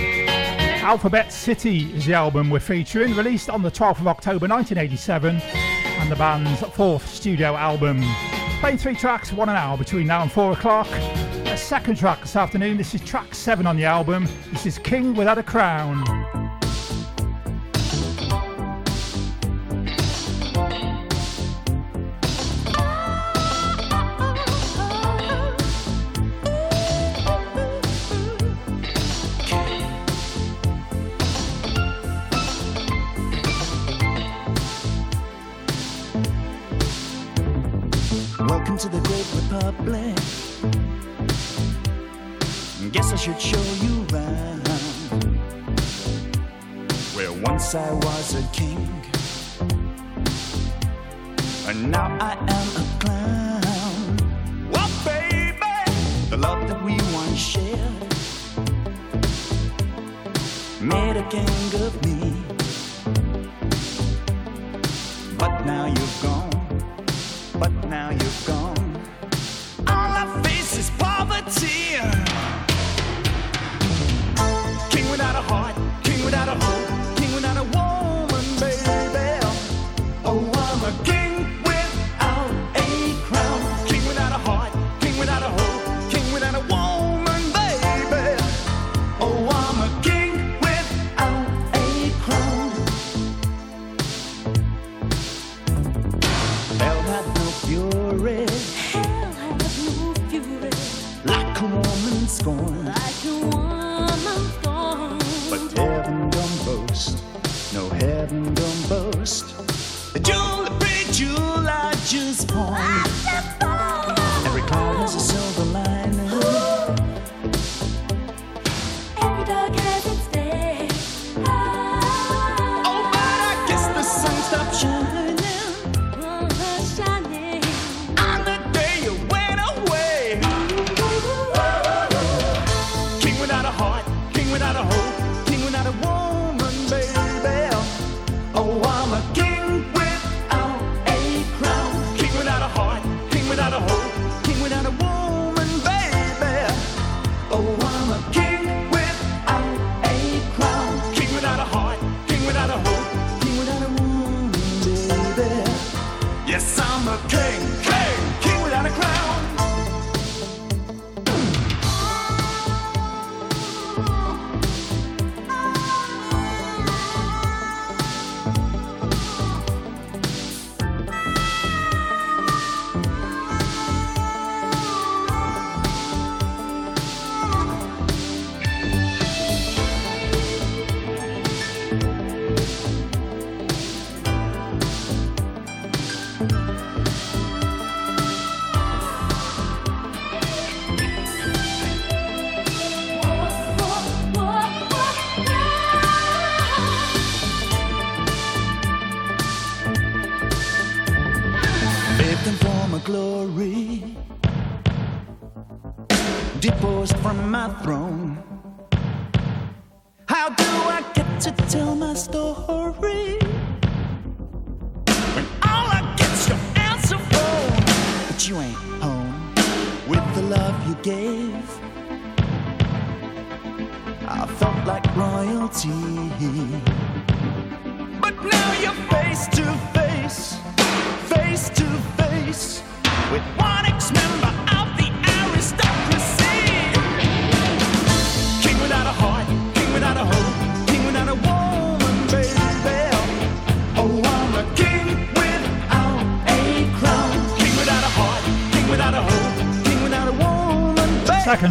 [0.81, 6.11] Alphabet City is the album we're featuring, released on the 12th of October 1987, and
[6.11, 8.01] the band's fourth studio album.
[8.61, 10.89] Playing three tracks, one an hour between now and four o'clock.
[10.89, 12.77] A second track this afternoon.
[12.77, 14.27] This is track seven on the album.
[14.51, 16.34] This is King Without a Crown.
[47.75, 48.87] I was a king,
[51.67, 54.17] and now I am a clown.
[54.71, 55.59] Well, baby,
[56.29, 58.15] the love that we once shared
[60.81, 62.14] made a king of me.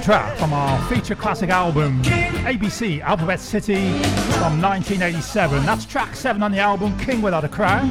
[0.05, 3.89] Track from our feature classic album, ABC Alphabet City
[4.35, 5.65] from 1987.
[5.65, 7.89] That's track 7 on the album, King Without a Crown.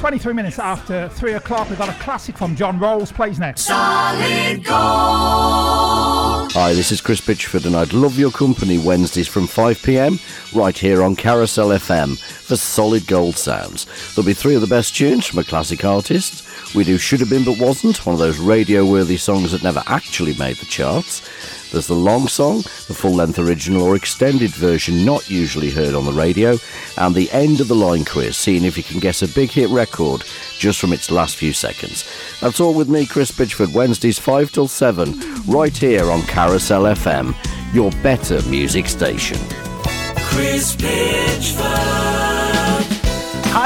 [0.00, 3.66] 23 minutes after 3 o'clock, we've got a classic from John Rowles, plays next.
[3.66, 6.52] Solid gold.
[6.54, 10.18] Hi, this is Chris Pitchford, and I'd love your company Wednesdays from 5 pm
[10.54, 13.86] right here on Carousel FM for solid gold sounds.
[14.14, 16.41] There'll be three of the best tunes from a classic artist.
[16.74, 19.82] We do Should Have Been But Wasn't, one of those radio worthy songs that never
[19.86, 21.20] actually made the charts.
[21.70, 26.06] There's the long song, the full length original or extended version not usually heard on
[26.06, 26.56] the radio,
[26.96, 29.68] and the end of the line quiz, seeing if you can guess a big hit
[29.68, 30.24] record
[30.58, 32.08] just from its last few seconds.
[32.40, 37.34] That's all with me, Chris Pitchford, Wednesdays 5 till 7, right here on Carousel FM,
[37.74, 39.38] your better music station.
[40.16, 42.81] Chris Pitchford.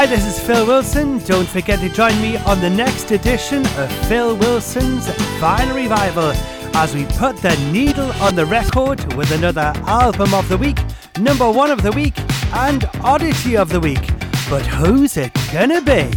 [0.06, 1.18] Hi, this is Phil Wilson.
[1.24, 5.08] Don't forget to join me on the next edition of Phil Wilson's
[5.40, 6.30] Vinyl Revival
[6.76, 10.78] as we put the needle on the record with another album of the week,
[11.18, 12.14] number one of the week,
[12.54, 14.06] and oddity of the week.
[14.48, 16.08] But who's it gonna be?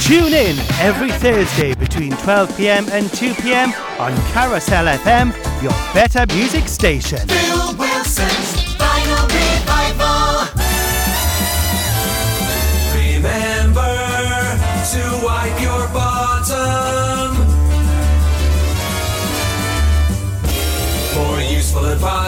[0.00, 3.68] Tune in every Thursday between 12 pm and 2 pm
[3.98, 7.18] on Carousel FM, your better music station.
[7.28, 8.55] Phil Wilson's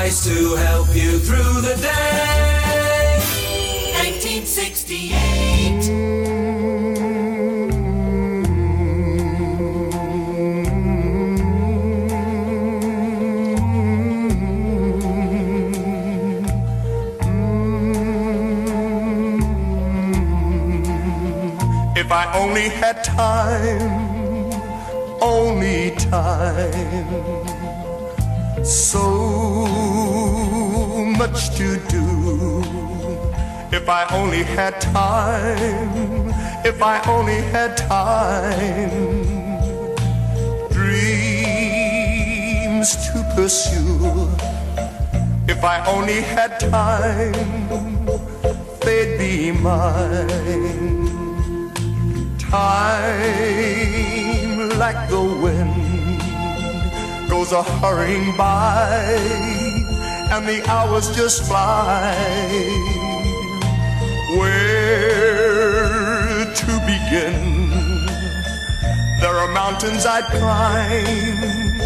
[0.08, 3.18] advice to help you through the day.
[3.94, 6.08] 1968.
[21.96, 24.52] If I only had time,
[25.20, 27.08] only time,
[28.64, 29.87] so
[31.32, 32.62] much to do.
[33.70, 36.32] If I only had time,
[36.64, 39.24] if I only had time,
[40.70, 41.68] dreams
[43.06, 44.30] to pursue.
[45.46, 47.66] If I only had time,
[48.80, 51.08] they'd be mine.
[52.38, 53.18] Time,
[54.78, 56.20] like the wind,
[57.28, 59.57] goes a hurrying by,
[60.30, 62.14] and the hours just fly.
[64.38, 65.88] Where
[66.60, 67.36] to begin?
[69.20, 71.80] There are mountains I'd climb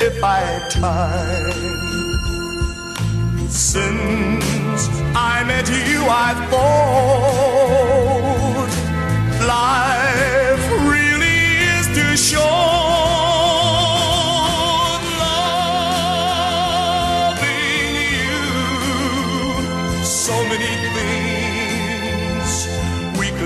[0.00, 1.84] if I had time.
[3.50, 7.54] Since I met you, I've thought
[9.46, 11.40] life really
[11.78, 13.03] is too short.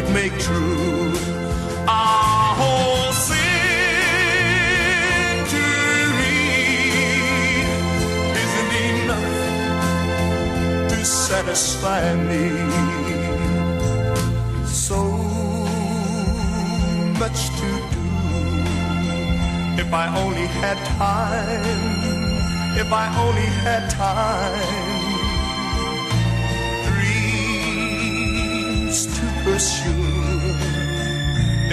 [0.00, 1.12] Could make true.
[1.88, 3.42] Our whole century
[8.44, 9.34] isn't enough
[10.90, 12.44] to satisfy me.
[14.66, 15.00] So
[17.22, 18.04] much to do.
[19.82, 24.97] If I only had time, if I only had time,
[29.48, 29.88] pursue.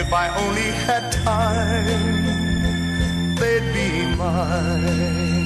[0.03, 2.25] If I only had time,
[3.39, 5.45] they'd be mine.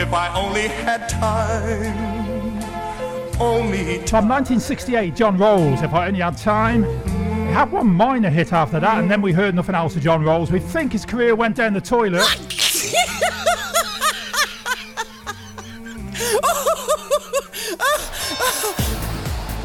[0.00, 2.09] If I only had time,
[3.70, 6.82] From 1968, John Rowles, If I Only Had Time.
[6.82, 10.24] He had one minor hit after that, and then we heard nothing else of John
[10.24, 10.50] Rowles.
[10.50, 12.26] We think his career went down the toilet.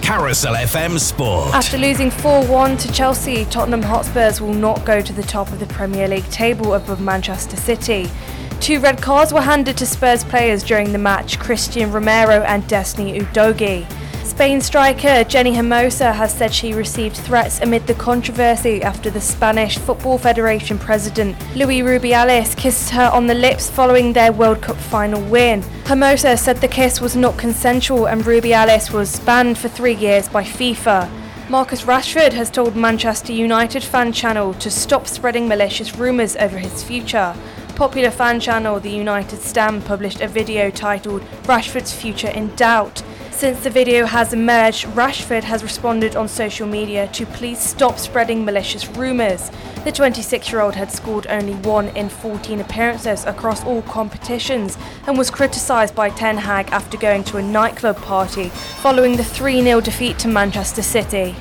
[0.03, 1.55] Carousel FM Sport.
[1.55, 5.59] After losing 4 1 to Chelsea, Tottenham Hotspurs will not go to the top of
[5.59, 8.11] the Premier League table above Manchester City.
[8.59, 13.19] Two red cards were handed to Spurs players during the match Christian Romero and Destiny
[13.19, 13.87] Udogie.
[14.35, 19.77] Spain striker Jenni Hermoso has said she received threats amid the controversy after the Spanish
[19.77, 25.21] Football Federation president Luis Rubiales kissed her on the lips following their World Cup final
[25.29, 25.61] win.
[25.85, 30.43] Hermoso said the kiss was not consensual and Rubiales was banned for three years by
[30.43, 31.09] FIFA.
[31.49, 36.83] Marcus Rashford has told Manchester United fan channel to stop spreading malicious rumours over his
[36.83, 37.33] future.
[37.75, 43.01] Popular fan channel The United Stand published a video titled Rashford's Future in Doubt.
[43.35, 48.45] Since the video has emerged, Rashford has responded on social media to please stop spreading
[48.45, 49.51] malicious rumours.
[49.83, 55.17] The 26 year old had scored only one in 14 appearances across all competitions and
[55.17, 58.47] was criticised by Ten Hag after going to a nightclub party
[58.79, 61.35] following the 3 0 defeat to Manchester City.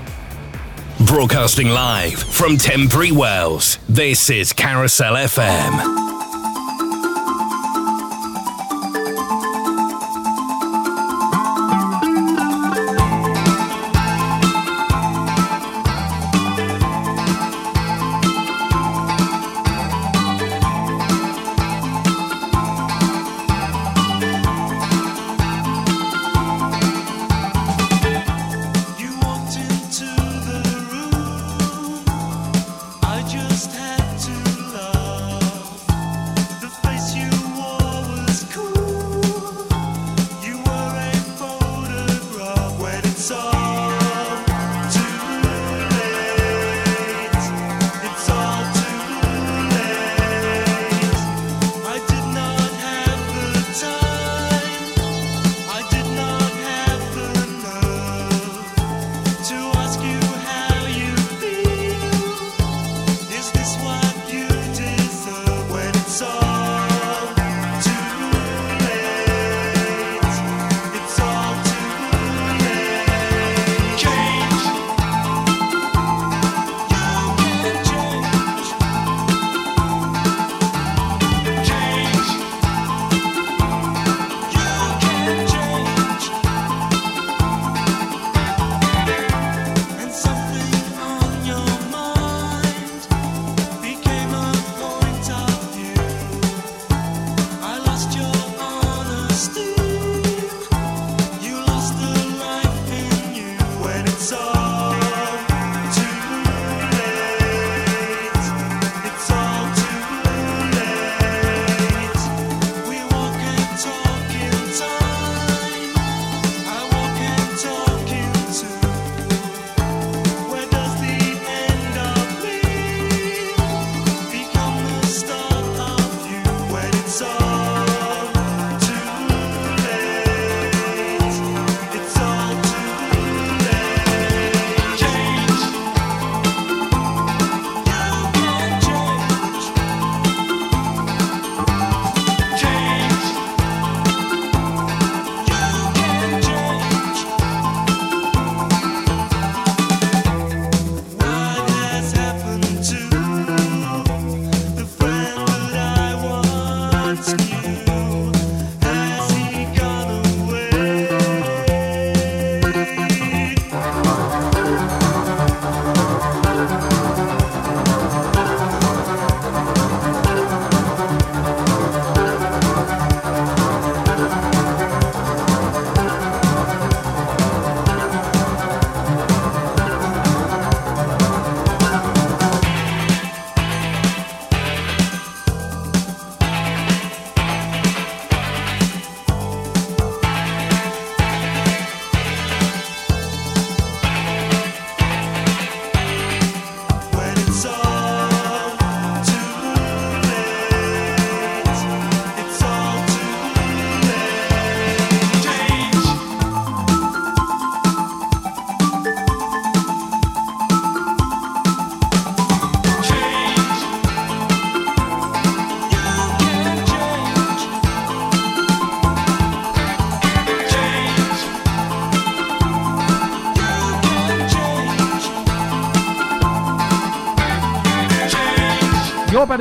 [1.07, 3.79] Broadcasting live from Tenbury Wells.
[3.89, 6.14] This is Carousel FM.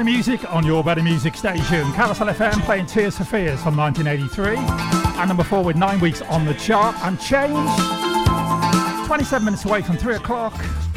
[0.03, 1.89] Better Music on Your Better Music station.
[1.93, 4.57] Carousel FM playing Tears for Fears from 1983.
[5.17, 7.69] And number four with nine weeks on the chart and change.
[9.07, 10.53] 27 minutes away from three o'clock.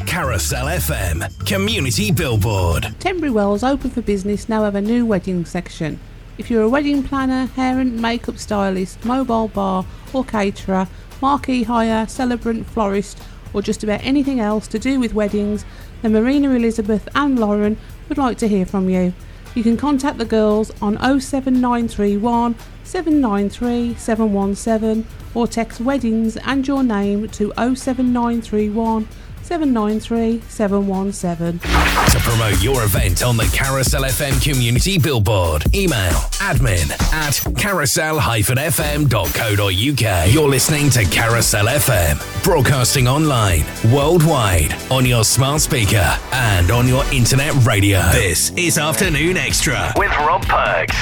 [0.06, 2.96] Carousel FM Community Billboard.
[2.98, 6.00] Tenbury Wells open for business now have a new wedding section.
[6.36, 10.88] If you're a wedding planner, hair and makeup stylist, mobile bar or caterer,
[11.22, 13.22] marquee hire, celebrant, florist,
[13.52, 15.64] or just about anything else to do with weddings,
[16.02, 17.78] then Marina Elizabeth and Lauren
[18.08, 19.12] would like to hear from you.
[19.54, 22.54] You can contact the girls on 07931
[22.84, 29.08] 793 717 or text weddings and your name to 07931
[29.42, 31.58] 793 717.
[31.60, 36.12] To promote your event on the Carousel FM Community Billboard, email
[36.46, 40.32] admin at carousel-fm.co.uk.
[40.32, 47.04] You're listening to Carousel FM, broadcasting online, worldwide, on your smart speaker and on your
[47.12, 48.00] internet radio.
[48.12, 50.96] This is Afternoon Extra with Rob Perks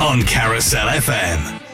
[0.00, 1.65] on Carousel FM.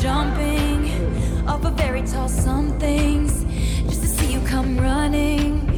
[0.00, 3.44] Jumping off a very tall somethings
[3.84, 5.68] just to see you come running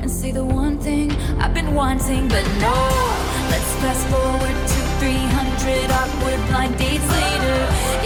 [0.00, 2.74] and say the one thing I've been wanting, but no.
[3.50, 7.60] Let's fast forward to 300 awkward blind dates later.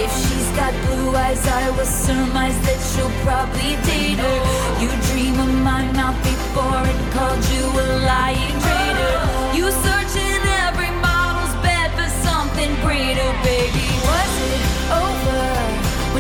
[0.05, 4.39] If she's got blue eyes, I will surmise that she'll probably date her.
[4.83, 9.17] You dream of my mouth before it called you a lying traitor.
[9.57, 13.87] You search in every model's bed for something greater, baby.
[14.09, 14.74] Was it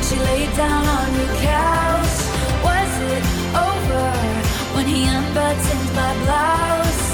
[0.09, 2.16] she laid down on your couch?
[2.62, 3.24] Was it
[3.56, 4.05] over
[4.76, 7.05] when he unbuttoned my blouse?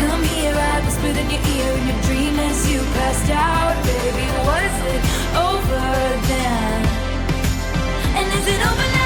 [0.00, 4.26] Come here, I whispered in your ear in your dream as you passed out, baby.
[4.48, 5.02] Was it
[5.36, 5.84] over
[6.30, 6.78] then?
[8.16, 9.03] And is it over now?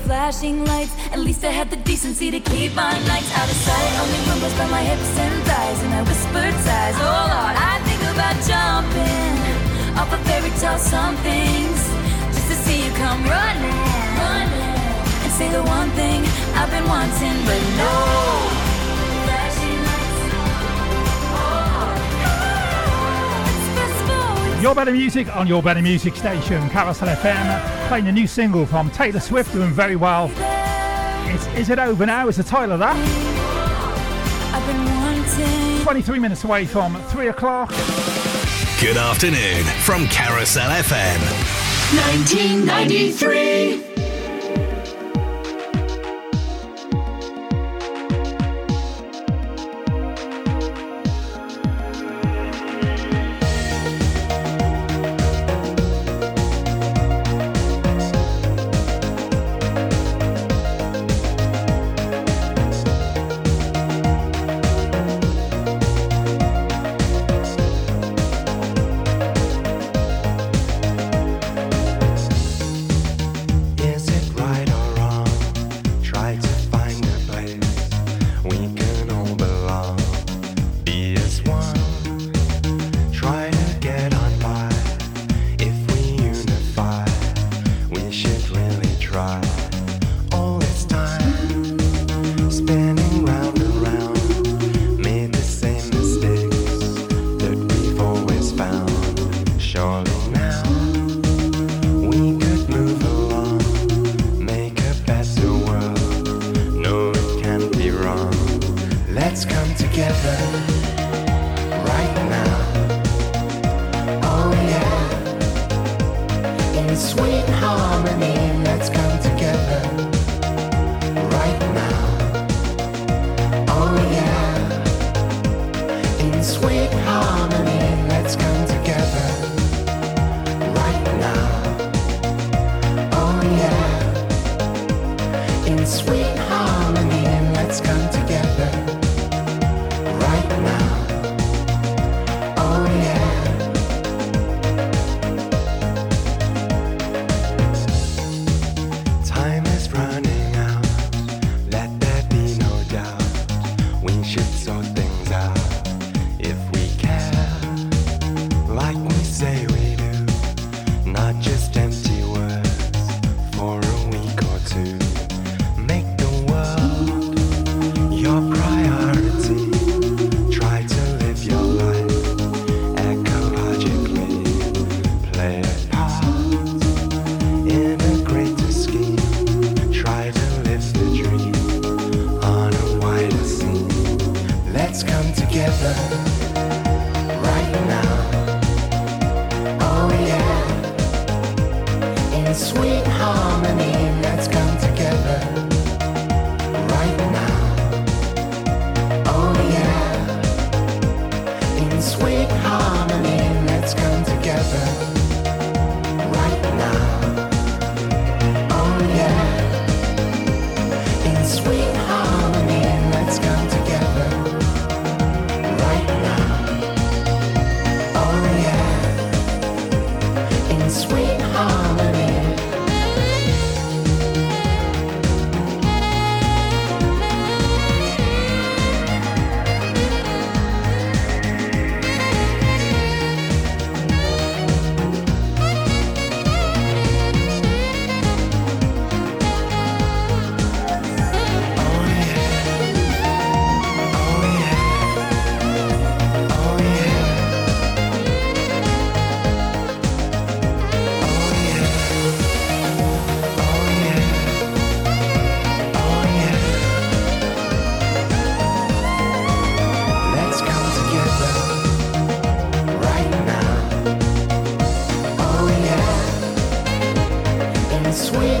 [0.00, 0.94] Flashing lights.
[1.12, 3.92] At least I had the decency to keep my nights out of sight.
[4.02, 6.96] Only rumbles by my hips and thighs, and I whispered sighs.
[6.98, 9.36] Oh Lord, I think about jumping
[9.98, 11.80] off a fairy tale somethings
[12.34, 13.80] just to see you come running,
[14.20, 14.76] running,
[15.24, 16.24] and say the one thing
[16.54, 18.65] I've been wanting, but no.
[24.60, 28.90] Your Better Music on Your Better Music station, Carousel FM, playing a new single from
[28.90, 30.30] Taylor Swift, doing very well.
[31.28, 32.96] It's Is It Over Now is the title of that.
[34.54, 35.82] I've been wanting.
[35.84, 37.68] 23 minutes away from 3 o'clock.
[38.80, 41.20] Good afternoon from Carousel FM.
[41.94, 43.95] 1993.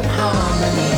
[0.04, 0.95] harmony.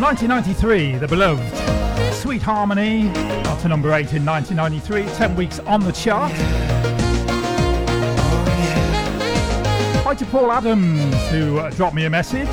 [0.00, 3.12] 1993, the beloved Sweet Harmony
[3.44, 6.32] got to number 8 in 1993, 10 weeks on the chart.
[10.02, 12.48] Hi to Paul Adams, who uh, dropped me a message.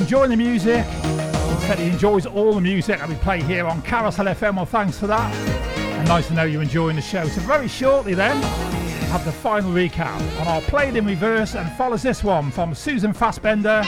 [0.00, 0.86] Enjoying the music.
[0.86, 4.56] He said he enjoys all the music that we play here on Carousel FM.
[4.56, 5.34] Well, thanks for that.
[5.76, 7.28] And nice to know you're enjoying the show.
[7.28, 8.40] So, very shortly then,
[9.10, 13.12] have the final recap on our Played in Reverse and follows this one from Susan
[13.12, 13.84] Fassbender.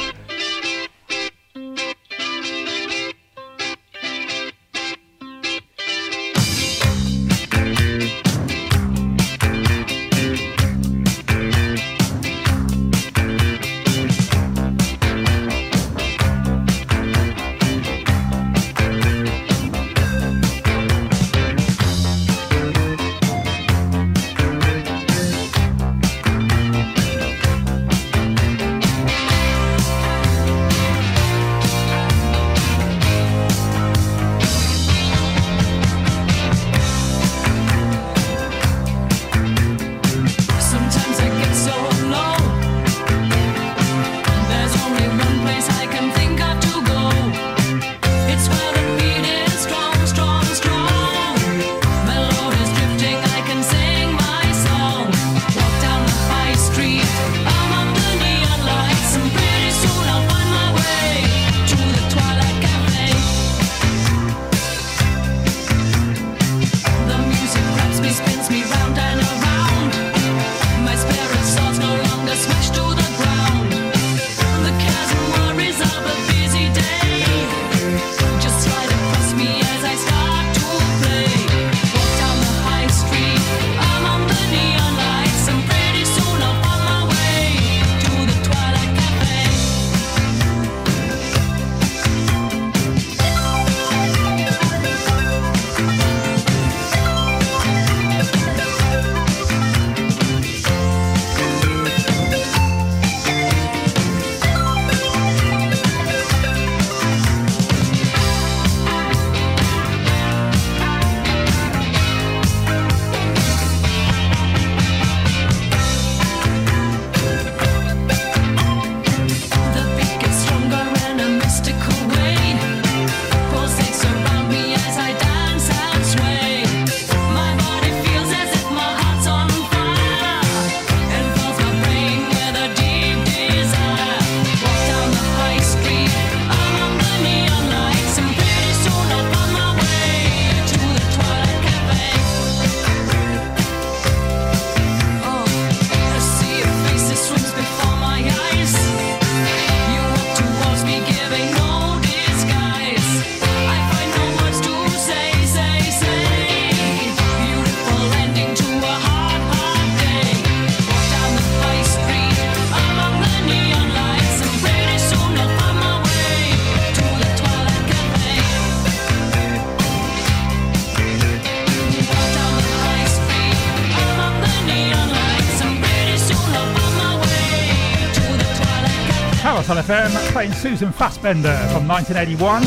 [179.81, 182.63] FM playing Susan Fassbender from 1981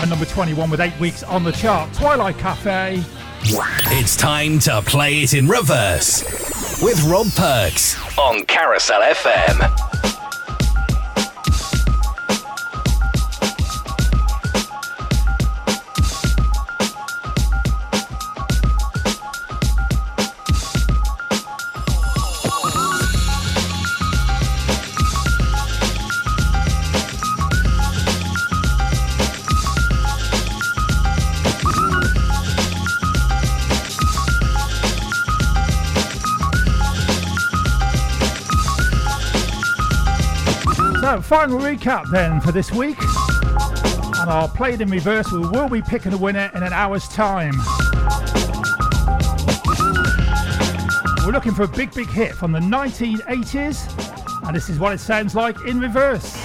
[0.00, 1.92] and number 21 with eight weeks on the chart.
[1.92, 3.02] Twilight Cafe.
[3.42, 6.22] It's time to play it in reverse
[6.80, 9.81] with Rob Perks on Carousel FM.
[41.32, 42.98] final recap then for this week.
[44.20, 47.54] And our played in reverse, we will be picking a winner in an hour's time.
[51.24, 54.98] We're looking for a big, big hit from the 1980s, and this is what it
[54.98, 56.36] sounds like in reverse.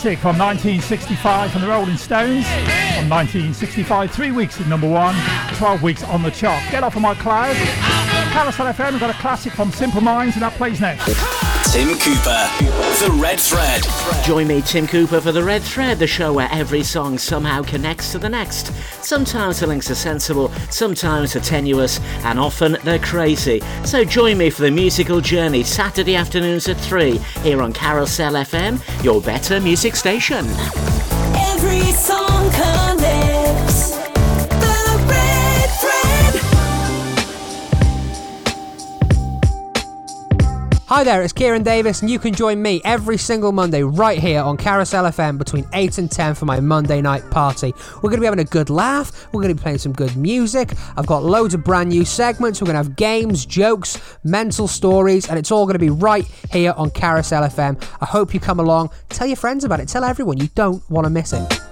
[0.07, 2.47] classic from 1965 from the Rolling Stones.
[2.47, 5.17] From 1965, three weeks at number one,
[5.57, 6.63] 12 weeks on the chart.
[6.71, 7.57] Get off of my cloud.
[8.31, 11.07] Carousel FM, we've got a classic from Simple Minds, and that plays next.
[11.73, 12.49] Tim Cooper,
[13.05, 13.83] The Red Thread.
[14.25, 18.13] Join me, Tim Cooper, for The Red Thread, the show where every song somehow connects
[18.13, 18.73] to the next.
[19.05, 23.61] Sometimes the links are sensible, sometimes they're tenuous, and often they're crazy.
[23.85, 28.81] So join me for the musical journey Saturday afternoons at 3 here on Carousel FM,
[29.03, 30.47] your better music station.
[31.35, 33.06] Every song connects.
[40.97, 44.41] Hi there, it's Kieran Davis, and you can join me every single Monday right here
[44.41, 47.75] on Carousel FM between 8 and 10 for my Monday night party.
[47.97, 50.17] We're going to be having a good laugh, we're going to be playing some good
[50.17, 50.73] music.
[50.97, 55.29] I've got loads of brand new segments, we're going to have games, jokes, mental stories,
[55.29, 57.79] and it's all going to be right here on Carousel FM.
[58.01, 61.05] I hope you come along, tell your friends about it, tell everyone you don't want
[61.05, 61.66] to miss it.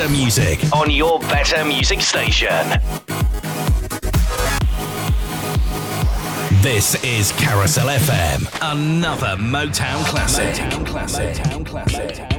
[0.00, 2.48] Better Music on your Better Music station.
[6.62, 10.54] This is Carousel FM, another Motown classic.
[10.54, 11.34] Motown classic.
[11.34, 12.06] Motown classic.
[12.06, 12.29] Motown classic.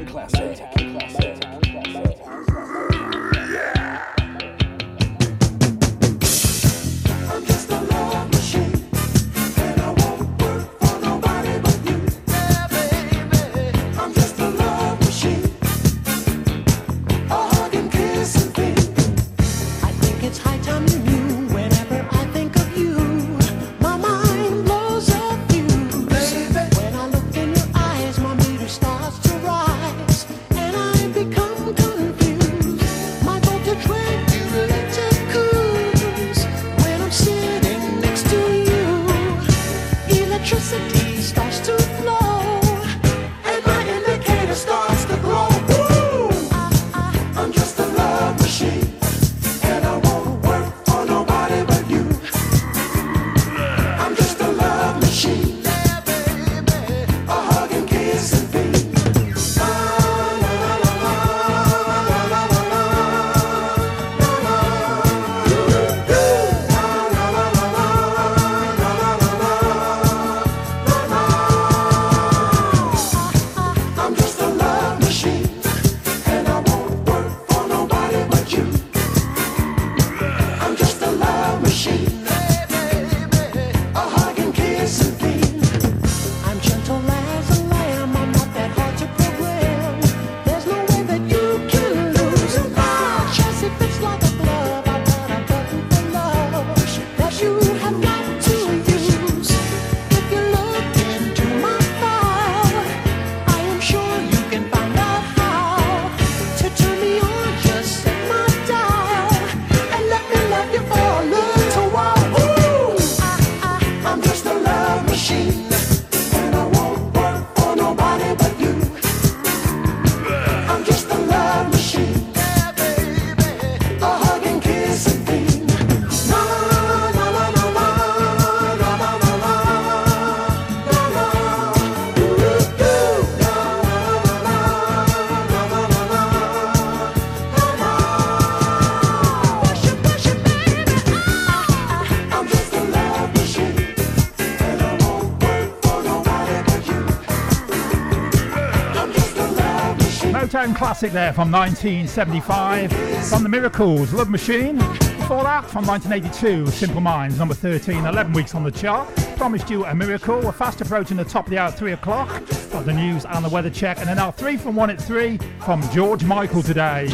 [150.81, 152.91] Classic there from 1975
[153.29, 154.77] from The Miracles, Love Machine.
[154.77, 159.07] Before that, from 1982, Simple Minds, number 13, 11 weeks on the chart.
[159.37, 160.41] Promised you a miracle.
[160.41, 162.29] We're fast approaching the top of the hour at 3 o'clock.
[162.71, 163.99] Got the news and the weather check.
[163.99, 167.05] And then our 3 from 1 at 3 from George Michael today.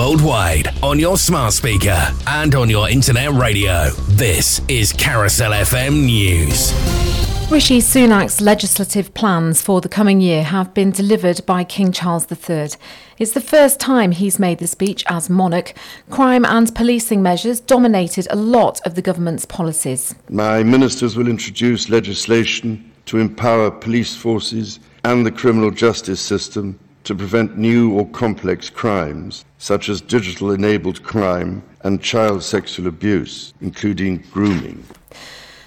[0.00, 3.90] Worldwide, on your smart speaker and on your internet radio.
[4.08, 6.72] This is Carousel FM News.
[7.50, 12.70] Rishi Sunak's legislative plans for the coming year have been delivered by King Charles III.
[13.18, 15.74] It's the first time he's made the speech as monarch.
[16.08, 20.14] Crime and policing measures dominated a lot of the government's policies.
[20.30, 27.14] My ministers will introduce legislation to empower police forces and the criminal justice system to
[27.14, 34.24] prevent new or complex crimes, such as digital enabled crime and child sexual abuse, including
[34.32, 34.84] grooming.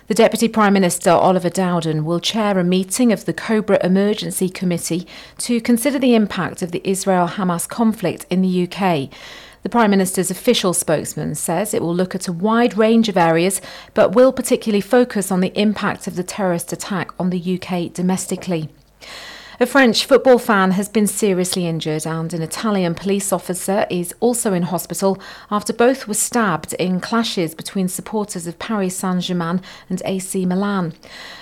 [0.07, 5.07] The Deputy Prime Minister Oliver Dowden will chair a meeting of the Cobra Emergency Committee
[5.39, 9.10] to consider the impact of the Israel Hamas conflict in the UK.
[9.64, 13.61] The Prime Minister's official spokesman says it will look at a wide range of areas,
[13.93, 18.69] but will particularly focus on the impact of the terrorist attack on the UK domestically.
[19.59, 24.51] A French football fan has been seriously injured, and an Italian police officer is also
[24.51, 25.21] in hospital
[25.51, 29.61] after both were stabbed in clashes between supporters of Paris Saint Germain
[29.91, 30.93] and AC Milan.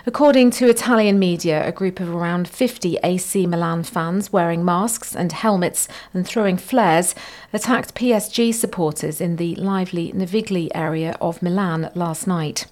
[0.06, 5.32] According to Italian media, a group of around 50 AC Milan fans wearing masks and
[5.32, 7.16] helmets and throwing flares
[7.54, 12.66] attacked PSG supporters in the lively Navigli area of Milan last night.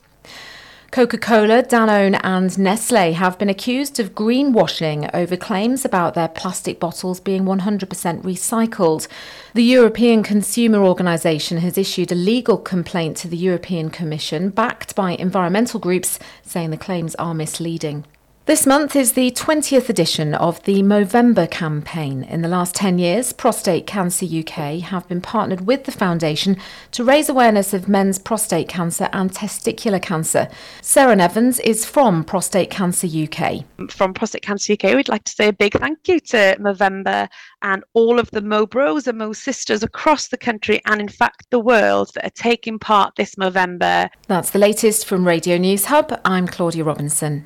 [0.92, 6.80] Coca Cola, Danone, and Nestle have been accused of greenwashing over claims about their plastic
[6.80, 7.88] bottles being 100%
[8.24, 9.08] recycled.
[9.54, 15.12] The European Consumer Organisation has issued a legal complaint to the European Commission, backed by
[15.12, 18.06] environmental groups, saying the claims are misleading.
[18.50, 22.24] This month is the 20th edition of the Movember campaign.
[22.24, 26.58] In the last 10 years, Prostate Cancer UK have been partnered with the foundation
[26.94, 30.48] to raise awareness of men's prostate cancer and testicular cancer.
[30.82, 33.66] Sarah Evans is from Prostate Cancer UK.
[33.92, 37.30] From Prostate Cancer UK, we'd like to say a big thank you to Movember
[37.62, 41.46] and all of the Mo Bros and Mo Sisters across the country and, in fact,
[41.52, 44.10] the world that are taking part this Movember.
[44.26, 46.20] That's the latest from Radio News Hub.
[46.26, 47.46] I'm Claudia Robinson.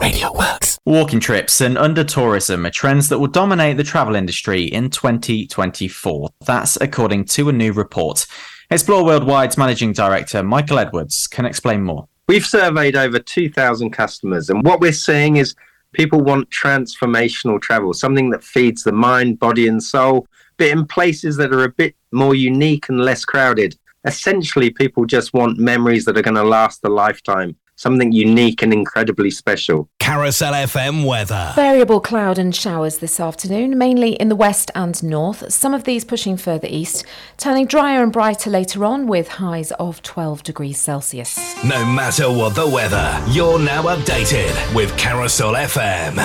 [0.00, 0.78] Radio Works.
[0.86, 6.30] Walking trips and under tourism are trends that will dominate the travel industry in 2024.
[6.46, 8.26] That's according to a new report.
[8.70, 12.08] Explore Worldwide's managing director, Michael Edwards, can explain more.
[12.26, 15.54] We've surveyed over 2,000 customers, and what we're seeing is
[15.92, 21.36] people want transformational travel, something that feeds the mind, body, and soul, but in places
[21.36, 23.76] that are a bit more unique and less crowded.
[24.04, 28.72] Essentially, people just want memories that are going to last a lifetime, something unique and
[28.72, 29.88] incredibly special.
[29.98, 31.52] Carousel FM weather.
[31.56, 36.04] Variable cloud and showers this afternoon, mainly in the west and north, some of these
[36.04, 37.04] pushing further east,
[37.36, 41.36] turning drier and brighter later on with highs of 12 degrees Celsius.
[41.64, 46.16] No matter what the weather, you're now updated with Carousel FM.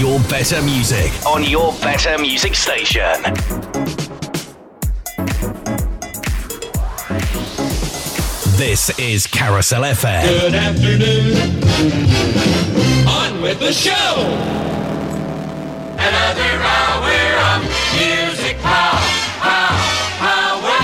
[0.00, 4.05] Your better music on your better music station.
[8.56, 10.22] This is Carousel FM.
[10.22, 11.36] Good afternoon.
[13.06, 14.14] On with the show.
[15.98, 17.12] Another hour
[17.52, 17.62] of
[17.92, 19.00] music power,
[19.40, 19.76] power,
[20.18, 20.78] power.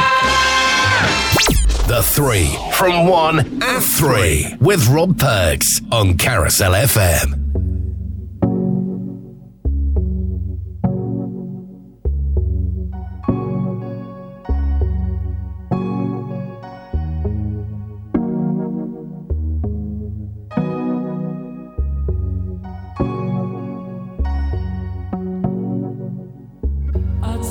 [1.88, 7.41] The three from one and three with Rob Perks on Carousel FM.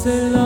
[0.02, 0.41] I'd say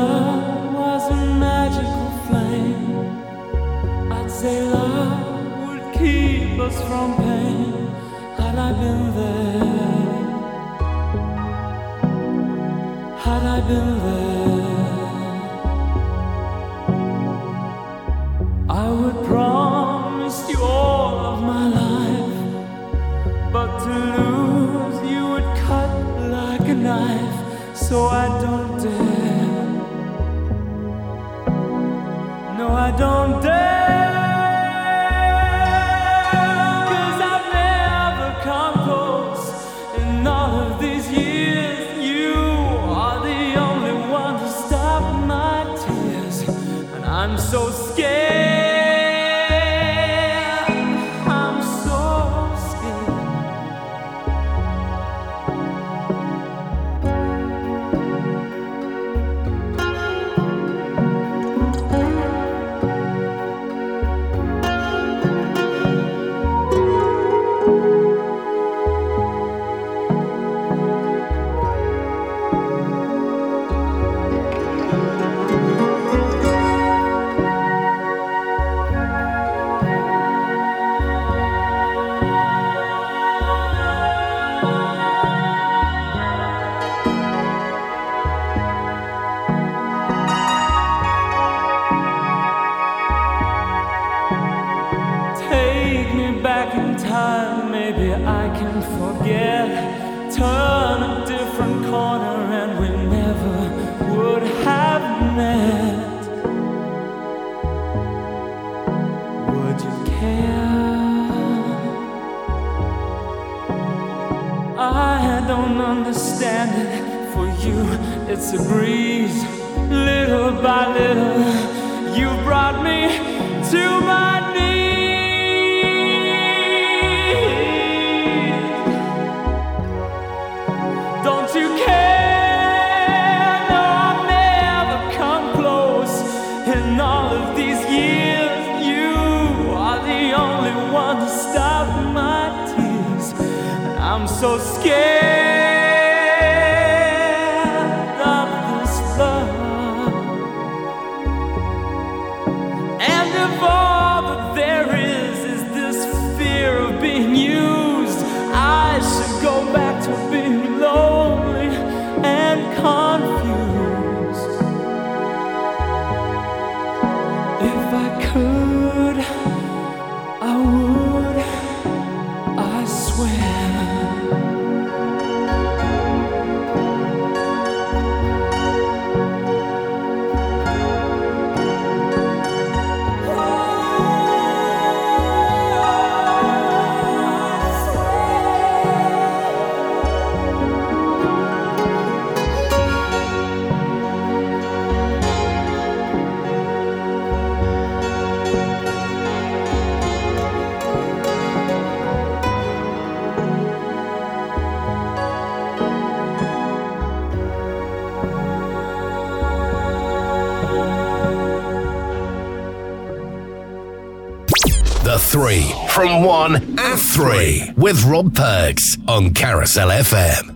[216.98, 220.55] 3 with Rob Perks on Carousel FM.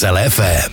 [0.00, 0.69] RMS LFM.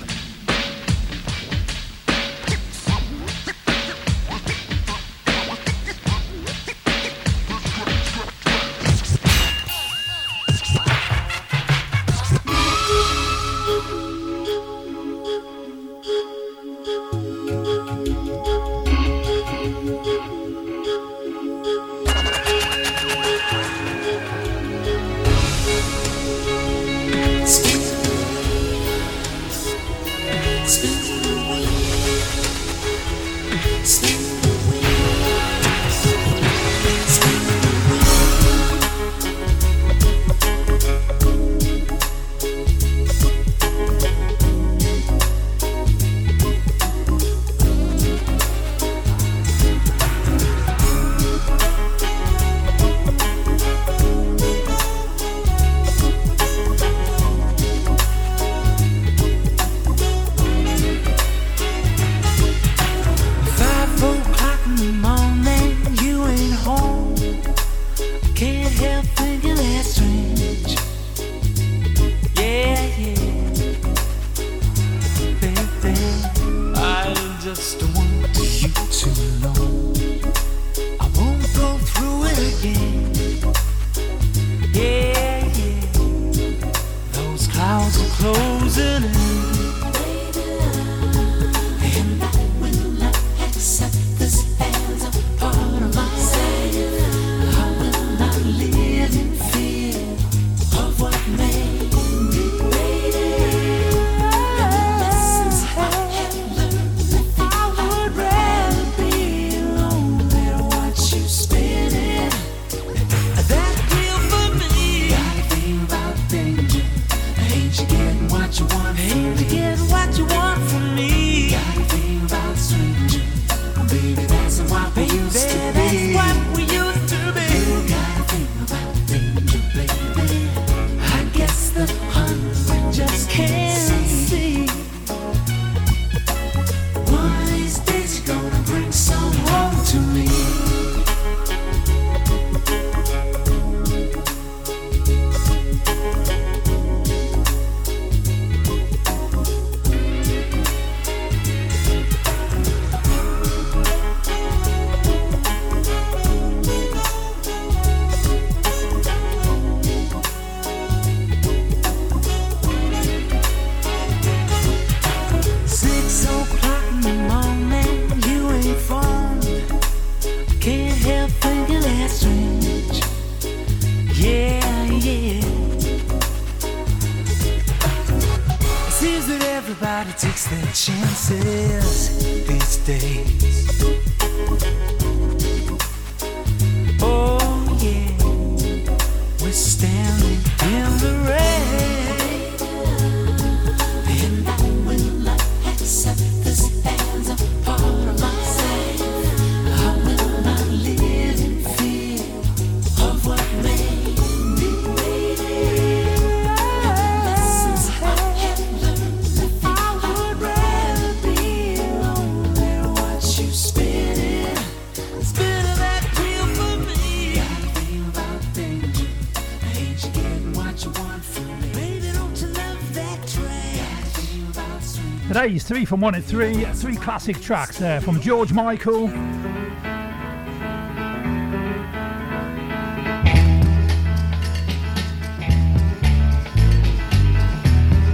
[225.47, 229.07] plays, three from one at three, three classic tracks there from George Michael.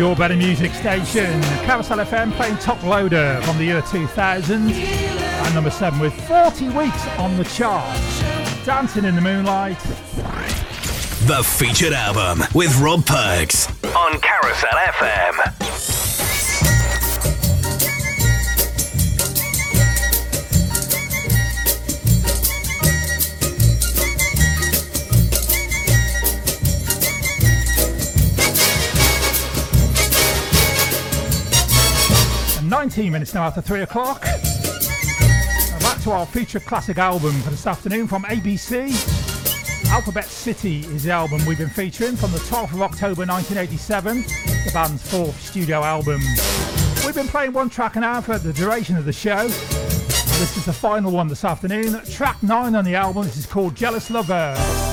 [0.00, 1.42] your better music station.
[1.66, 4.70] Carousel FM playing Toploader from the year 2000.
[4.72, 7.84] And number seven with 40 weeks on the chart.
[8.64, 9.78] Dancing in the Moonlight.
[11.26, 15.59] The featured album with Rob Perks on Carousel FM.
[32.90, 34.22] 19 minutes now after 3 o'clock.
[35.78, 38.90] back to our featured classic album for this afternoon from ABC.
[39.92, 44.22] Alphabet City is the album we've been featuring from the 12th of October 1987,
[44.64, 46.20] the band's fourth studio album.
[47.06, 49.46] We've been playing one track an hour for the duration of the show.
[49.46, 52.04] This is the final one this afternoon.
[52.06, 54.89] Track 9 on the album, this is called Jealous Lover.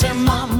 [0.00, 0.57] Listen, Mom.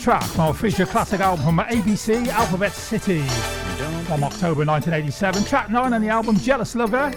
[0.00, 3.20] Track from feature classic album from ABC, Alphabet City,
[4.06, 5.44] from October 1987.
[5.44, 7.12] Track 9 on the album, Jealous Lover.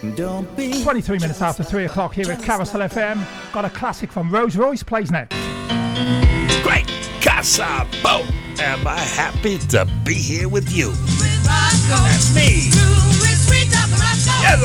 [0.00, 3.52] 23 minutes after 3 o'clock here at Carousel FM.
[3.52, 5.34] Got a classic from Rose Royce, plays next.
[6.62, 6.86] Great
[7.20, 8.24] Casabo!
[8.60, 10.92] Am I happy to be here with you?
[10.92, 12.70] That's me!
[14.40, 14.62] Yes,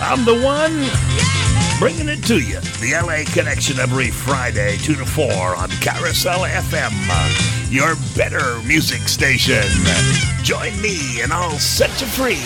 [0.00, 1.27] I'm the one
[1.78, 2.58] bringing it to you.
[2.80, 9.62] The LA Connection every Friday, 2 to 4 on Carousel FM, your better music station.
[10.42, 12.42] Join me and I'll set you free.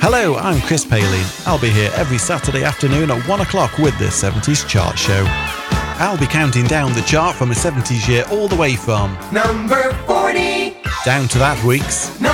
[0.00, 1.22] Hello, I'm Chris Paley.
[1.46, 5.24] I'll be here every Saturday afternoon at 1 o'clock with the 70s Chart Show.
[5.98, 9.92] I'll be counting down the chart from a 70s year all the way from Number
[10.06, 10.76] 40.
[11.04, 12.31] down to that week's Number 1.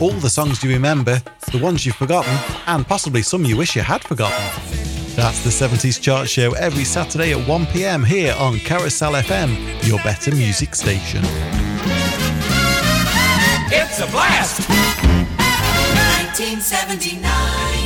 [0.00, 1.20] All the songs you remember,
[1.50, 2.32] the ones you've forgotten,
[2.66, 4.38] and possibly some you wish you had forgotten.
[5.16, 9.56] That's the 70s chart show every Saturday at 1 pm here on Carousel FM,
[9.88, 11.22] your better music station.
[13.70, 14.68] It's a blast.
[16.38, 17.77] 1979.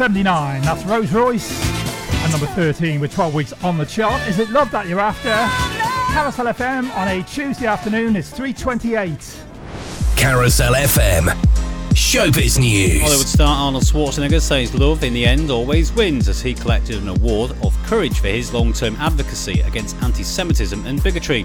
[0.00, 0.62] 79.
[0.62, 1.52] That's Rose Royce.
[2.22, 4.26] And number 13 with 12 weeks on the chart.
[4.28, 5.28] Is it Love That You're After?
[6.14, 8.16] Carousel FM on a Tuesday afternoon.
[8.16, 9.44] It's 328.
[10.16, 11.26] Carousel FM.
[11.92, 13.02] Showbiz News.
[13.02, 17.08] Hollywood star Arnold Schwarzenegger says love in the end always wins as he collected an
[17.08, 21.44] award of courage for his long term advocacy against anti Semitism and bigotry.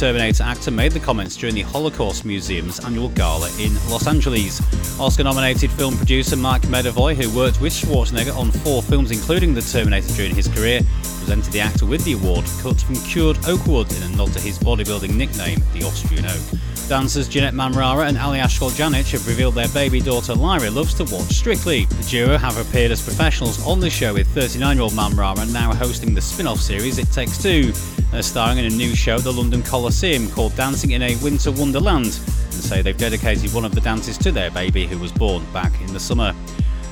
[0.00, 4.58] Terminator actor made the comments during the Holocaust Museum's annual gala in Los Angeles.
[4.98, 9.60] Oscar nominated film producer Mike Medavoy, who worked with Schwarzenegger on four films, including The
[9.60, 10.80] Terminator during his career,
[11.18, 14.40] presented the actor with the award cut from cured oak wood in a nod to
[14.40, 16.60] his bodybuilding nickname, the Austrian Oak.
[16.88, 21.30] Dancers Janette Manrara and Ali Janic have revealed their baby daughter Lyra loves to watch
[21.30, 21.84] Strictly.
[21.84, 25.72] The duo have appeared as professionals on the show with 39 year old Mamrara now
[25.72, 27.72] hosting the spin off series It Takes Two.
[28.10, 31.52] They're starring in a new show at the London Coliseum called Dancing in a Winter
[31.52, 35.44] Wonderland and say they've dedicated one of the dances to their baby who was born
[35.52, 36.34] back in the summer.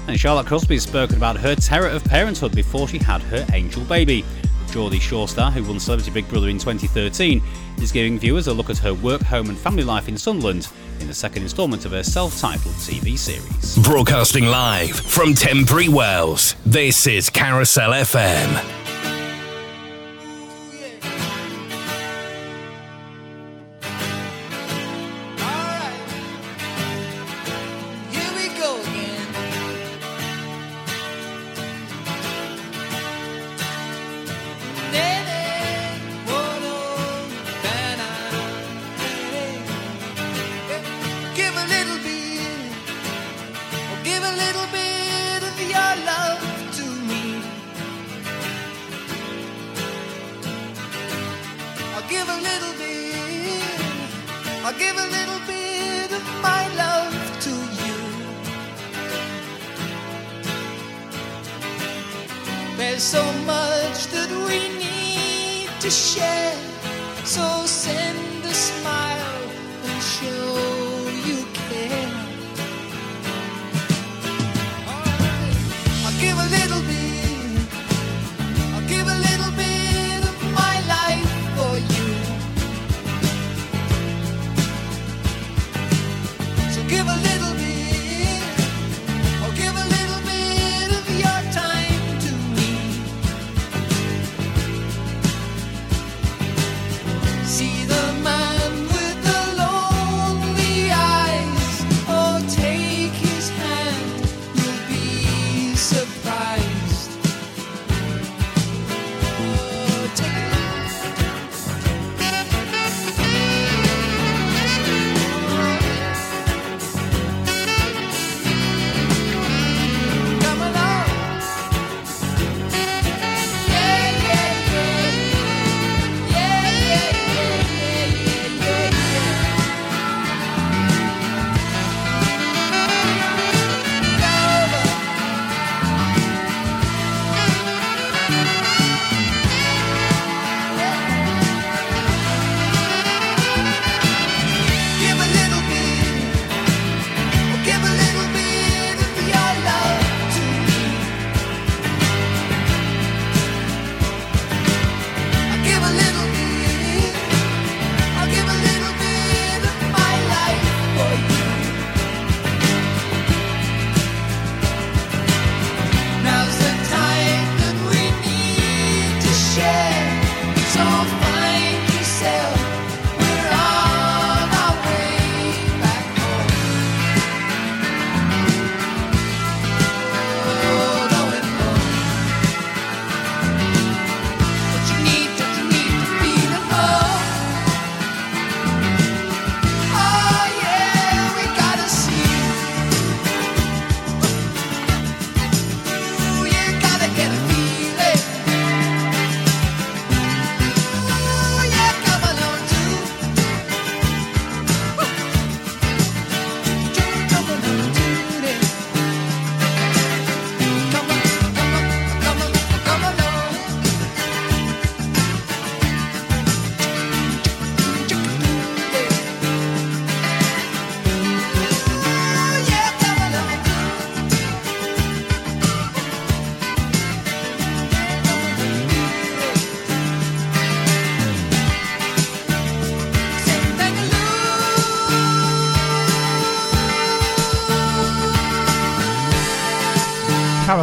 [0.07, 3.83] And Charlotte Crosby has spoken about her terror of parenthood before she had her angel
[3.85, 4.25] baby.
[4.71, 7.43] Geordie Shore star, who won Celebrity Big Brother in 2013,
[7.79, 10.69] is giving viewers a look at her work, home, and family life in Sunderland
[11.01, 13.77] in the second instalment of her self titled TV series.
[13.79, 18.88] Broadcasting live from Tenbury Wells, this is Carousel FM.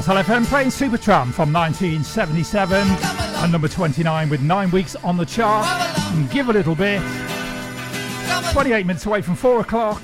[0.05, 5.65] Carousel FM playing Supertramp from 1977 and number 29 with nine weeks on the chart.
[5.65, 7.01] Mm, give a little bit.
[8.53, 10.03] 28 minutes away from 4 o'clock.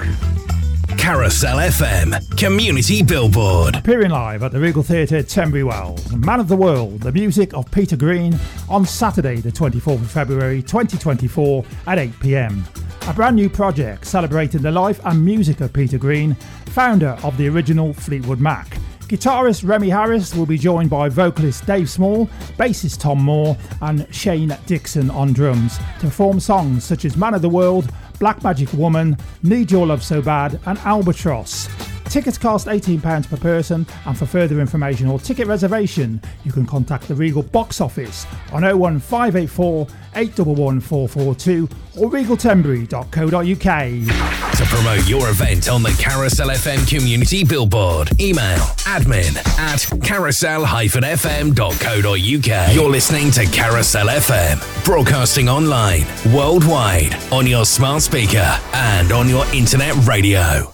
[0.98, 3.76] Carousel FM Community Billboard.
[3.76, 6.12] Appearing live at the Regal Theatre, Tenbury Wells.
[6.14, 8.40] Man of the World, the music of Peter Green
[8.70, 12.66] on Saturday, the 24th of February 2024 at 8 pm.
[13.08, 16.34] A brand new project celebrating the life and music of Peter Green,
[16.66, 18.81] founder of the original Fleetwood Mac.
[19.12, 24.58] Guitarist Remy Harris will be joined by vocalist Dave Small, bassist Tom Moore, and Shane
[24.68, 29.18] Dixon on drums to perform songs such as Man of the World, Black Magic Woman,
[29.44, 31.68] Need Your Love So Bad, and Albatross.
[32.12, 37.08] Tickets cost £18 per person, and for further information or ticket reservation, you can contact
[37.08, 44.58] the Regal box office on 01584 811 442 or regaltenbury.co.uk.
[44.58, 52.76] To promote your event on the Carousel FM community billboard, email admin at carousel-fm.co.uk.
[52.76, 56.04] You're listening to Carousel FM, broadcasting online,
[56.36, 60.74] worldwide, on your smart speaker and on your internet radio.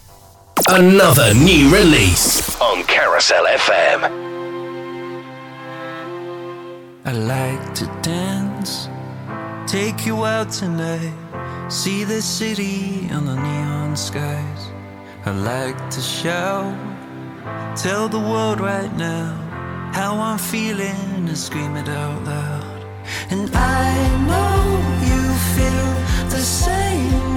[0.65, 3.99] Another new release on Carousel FM.
[7.05, 8.89] I like to dance,
[9.65, 11.13] take you out tonight,
[11.69, 14.69] see the city on the neon skies.
[15.25, 16.75] I like to shout,
[17.77, 19.31] tell the world right now
[19.93, 22.85] how I'm feeling and scream it out loud.
[23.29, 23.93] And I
[24.27, 24.53] know
[25.05, 25.21] you
[25.55, 27.36] feel the same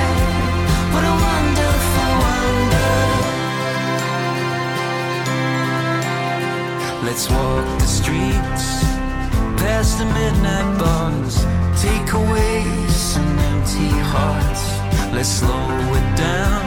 [7.03, 8.83] Let's walk the streets
[9.57, 11.35] past the midnight bars.
[11.81, 14.63] Take away some empty hearts.
[15.11, 16.61] Let's slow it down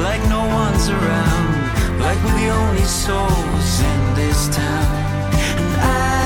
[0.00, 2.00] like no one's around.
[2.00, 5.32] Like we're the only souls in this town.
[5.60, 6.17] And I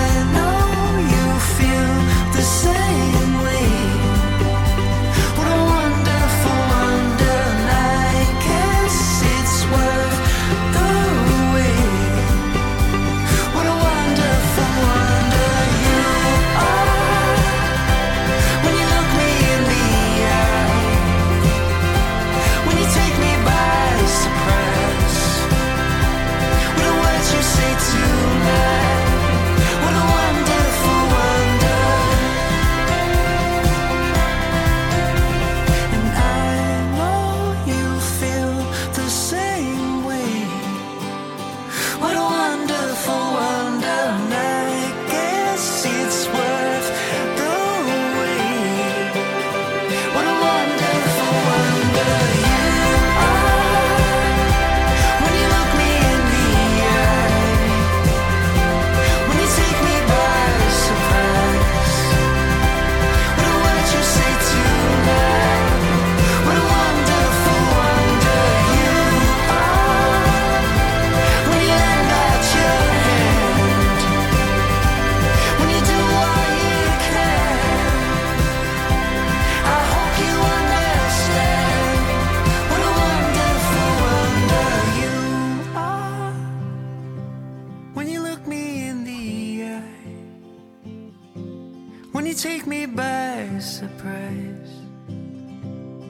[94.02, 94.72] surprise,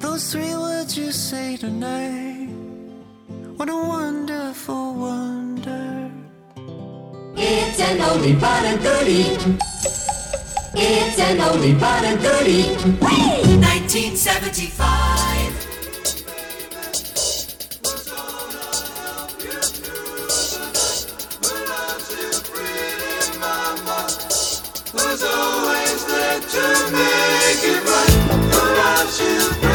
[0.00, 2.48] those three words you say tonight.
[3.56, 6.10] What a wonderful wonder.
[7.36, 9.36] It's an oldie but a goodie.
[10.74, 12.74] It's an oldie but a goodie.
[13.60, 15.31] 1975.
[26.52, 26.58] To
[26.92, 28.12] make it right?
[28.76, 29.71] Loves you,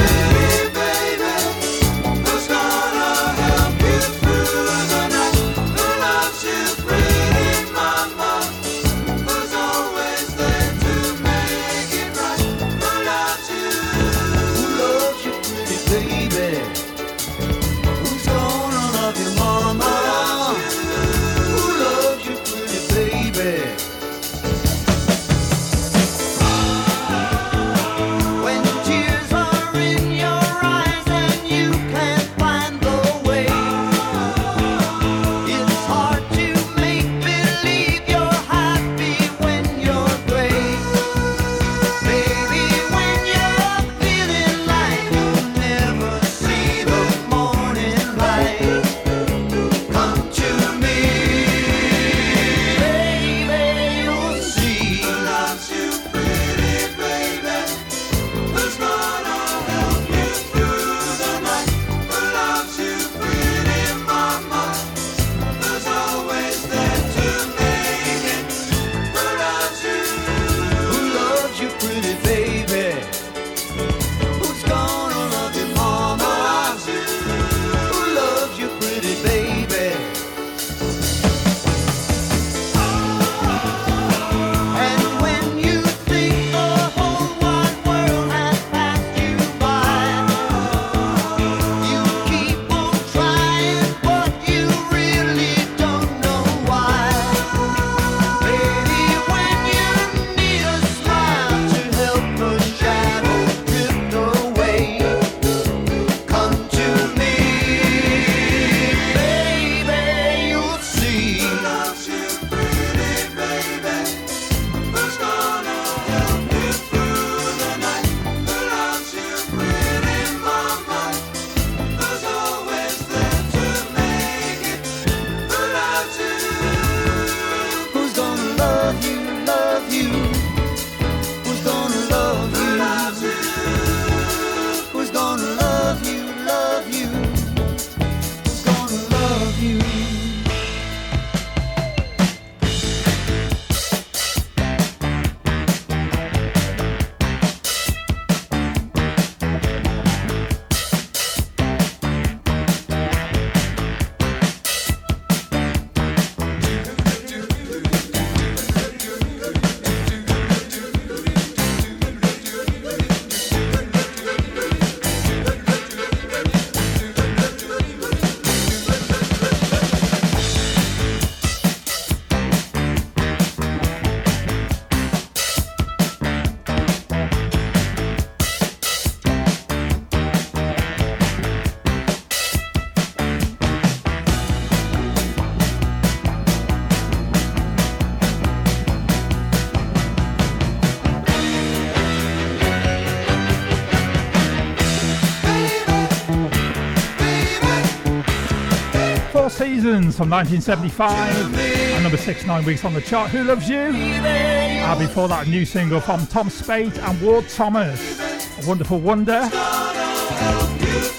[199.87, 201.57] Seasons from 1975
[201.95, 203.31] and number six, nine weeks on the chart.
[203.31, 203.77] Who Loves You?
[203.77, 208.19] And before that, new single from Tom Speight and Ward Thomas,
[208.61, 209.49] A Wonderful Wonder.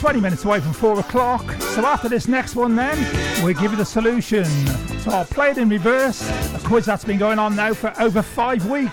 [0.00, 1.50] 20 minutes away from 4 o'clock.
[1.60, 2.98] So after this next one, then,
[3.42, 4.44] we'll give you the solution.
[4.98, 6.20] So I'll play it in reverse,
[6.55, 8.92] a quiz that's been going on now for over five weeks.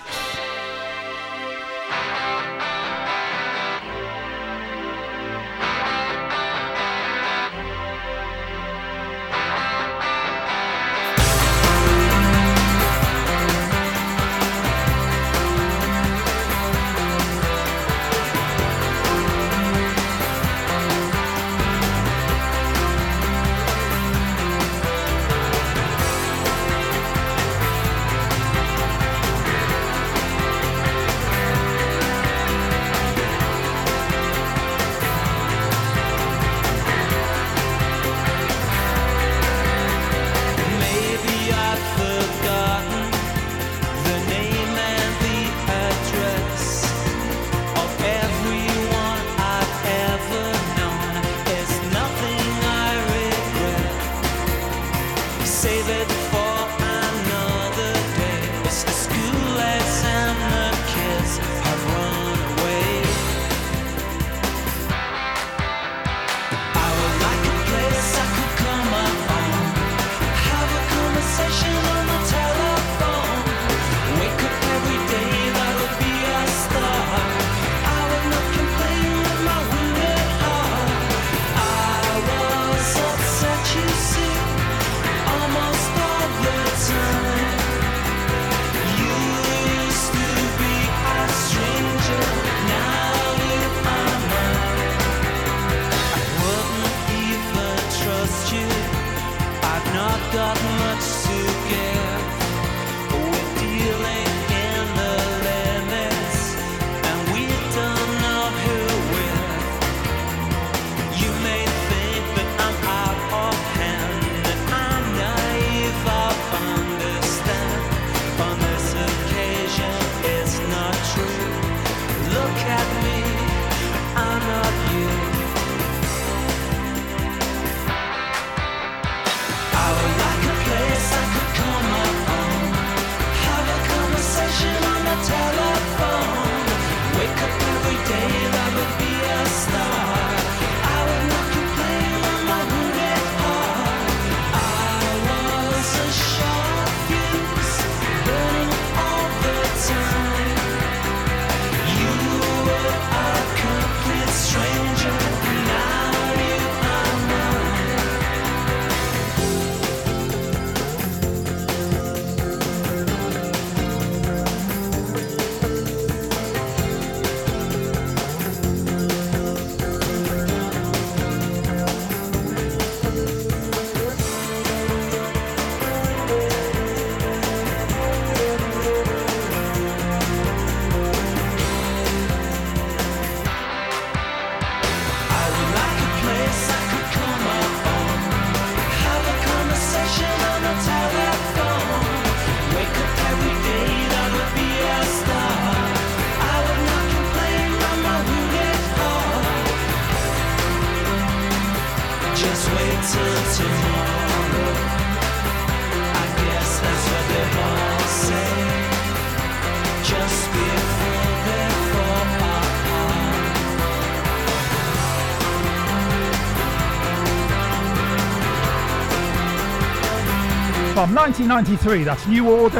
[221.16, 222.78] 1993, that's New Order.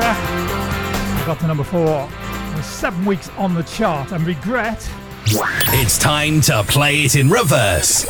[1.24, 2.06] Got to number four.
[2.62, 4.86] Seven weeks on the chart and regret.
[5.24, 8.04] It's time to play it in reverse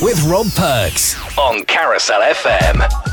[0.00, 3.03] with Rob Perks on Carousel FM.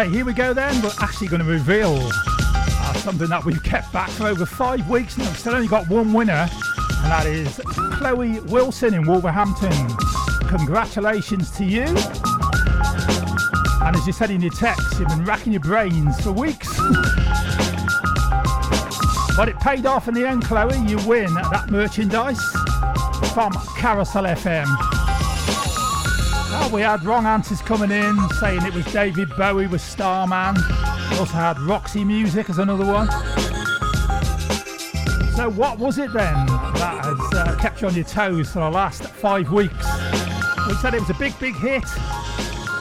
[0.00, 0.80] Okay, here we go then.
[0.80, 5.18] We're actually going to reveal uh, something that we've kept back for over five weeks
[5.18, 9.70] and we've still only got one winner, and that is Chloe Wilson in Wolverhampton.
[10.48, 11.82] Congratulations to you.
[13.82, 16.68] And as you said in your text, you've been racking your brains for weeks.
[19.36, 20.78] But it paid off in the end, Chloe.
[20.86, 22.42] You win that merchandise
[23.32, 24.89] from Carousel FM.
[26.72, 30.54] We had wrong answers coming in saying it was David Bowie was Starman.
[31.10, 33.10] We also had Roxy Music as another one.
[35.34, 38.70] So, what was it then that has uh, kept you on your toes for the
[38.70, 39.84] last five weeks?
[40.68, 41.88] We said it was a big, big hit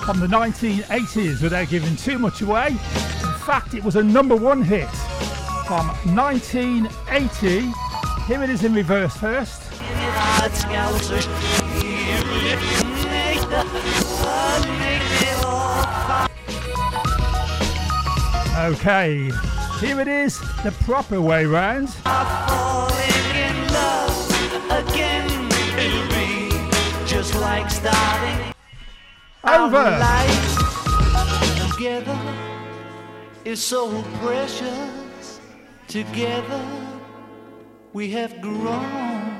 [0.05, 2.67] from the 1980s without giving too much away.
[2.67, 4.89] In fact, it was a number one hit
[5.65, 7.71] from 1980.
[8.27, 9.63] Here it is in reverse first.
[18.69, 19.31] Okay,
[19.81, 21.89] here it is the proper way round.
[22.05, 24.31] I've falling in love
[24.88, 25.27] again.
[25.77, 26.49] It'll be
[27.05, 28.53] just like starting
[29.43, 29.97] Over.
[31.71, 32.17] together
[33.43, 35.41] is so precious.
[35.88, 36.65] Together
[37.91, 39.39] we have grown.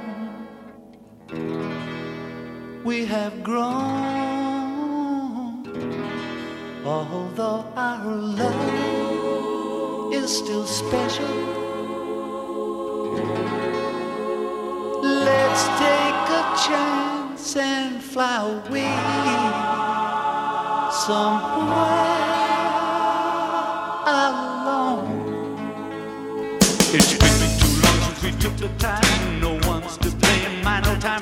[2.83, 3.67] We have grown.
[6.85, 11.27] Although our love is still special.
[15.03, 18.95] Let's take a chance and fly away
[21.06, 22.30] somewhere
[24.08, 25.58] alone.
[26.91, 29.41] It's been too long since we took the time.
[29.41, 30.64] No one's to blame.
[30.64, 31.22] My no time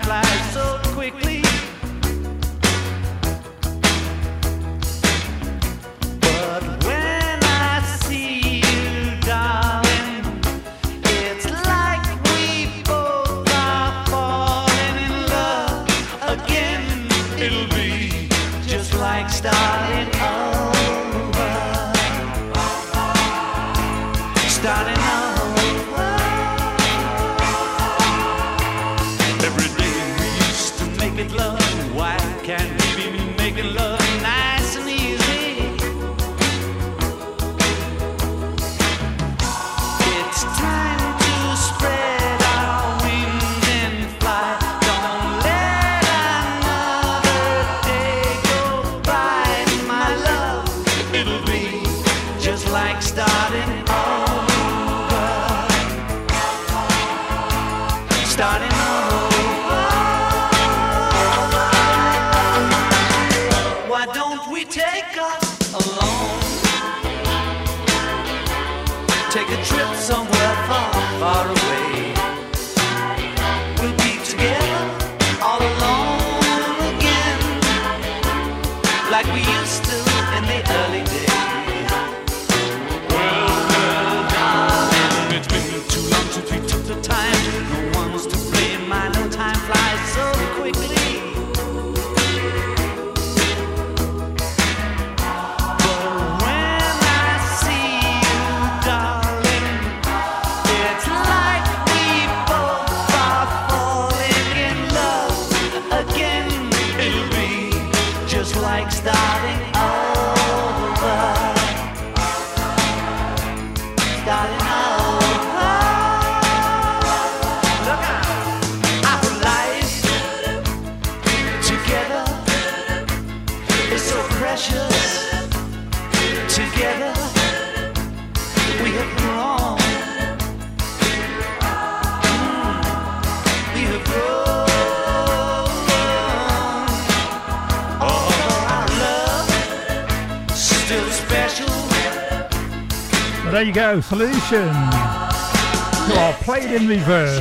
[143.78, 147.38] go, solution to our played in reverse.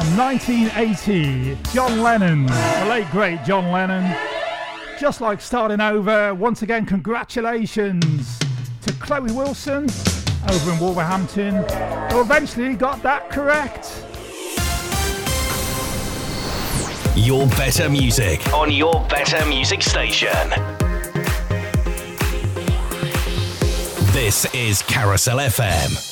[0.00, 4.16] From 1980, John Lennon, the late great John Lennon.
[4.98, 8.36] Just like starting over, once again, congratulations
[8.80, 9.88] to Chloe Wilson
[10.50, 11.54] over in Wolverhampton,
[12.10, 14.04] who eventually got that correct.
[17.14, 20.71] Your better music on your better music station.
[24.32, 26.11] This is Carousel FM.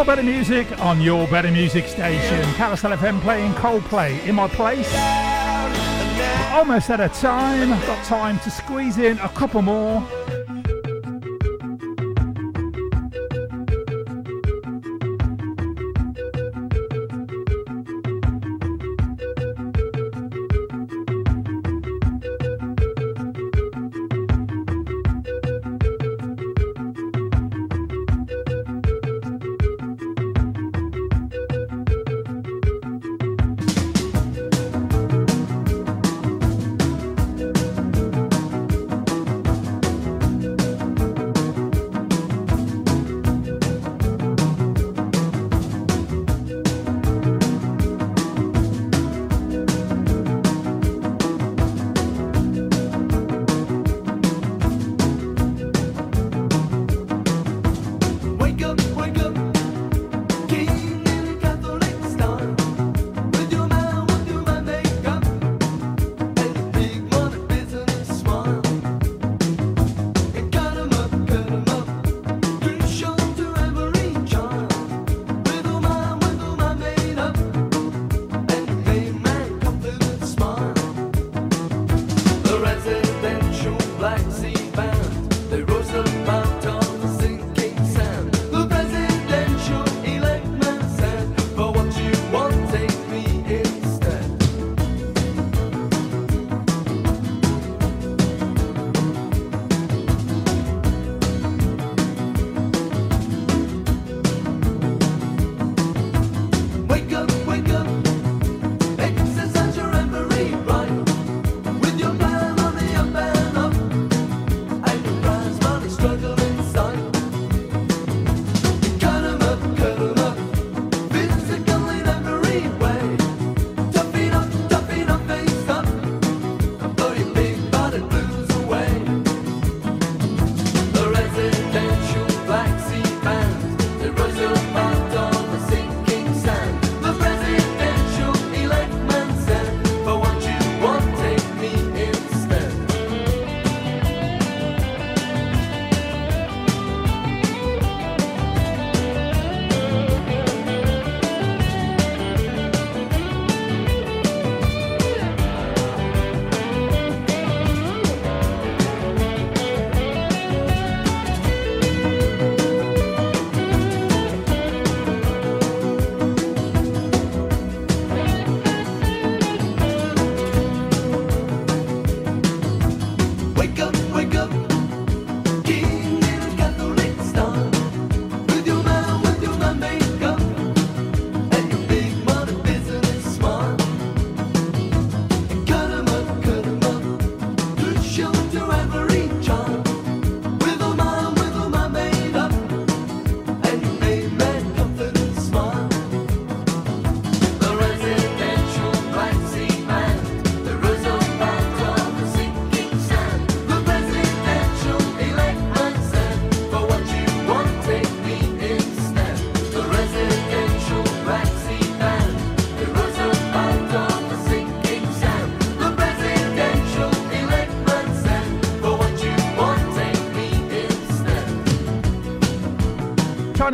[0.00, 2.42] Your better music on your better music station.
[2.54, 4.90] Carousel FM playing Coldplay in my place.
[4.94, 7.68] We're almost out of time.
[7.68, 10.00] Got time to squeeze in a couple more.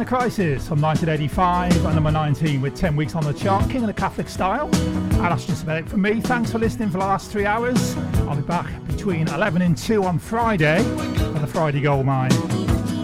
[0.05, 3.95] Crisis from 1985 at number 19 with 10 weeks on the chart, King of the
[3.95, 4.69] Catholic Style.
[4.75, 6.21] And that's just about it from me.
[6.21, 7.97] Thanks for listening for the last three hours.
[8.29, 12.31] I'll be back between 11 and 2 on Friday for the Friday Gold Mine.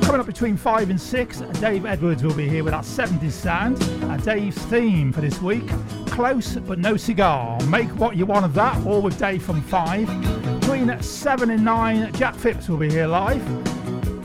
[0.02, 3.82] Coming up between 5 and 6, Dave Edwards will be here with that 70s sound.
[4.04, 5.68] Uh, Dave's theme for this week
[6.12, 7.58] Close but no cigar.
[7.68, 10.60] Make what you want of that, all with Dave from 5.
[10.60, 13.42] Between 7 and 9, Jack Phipps will be here live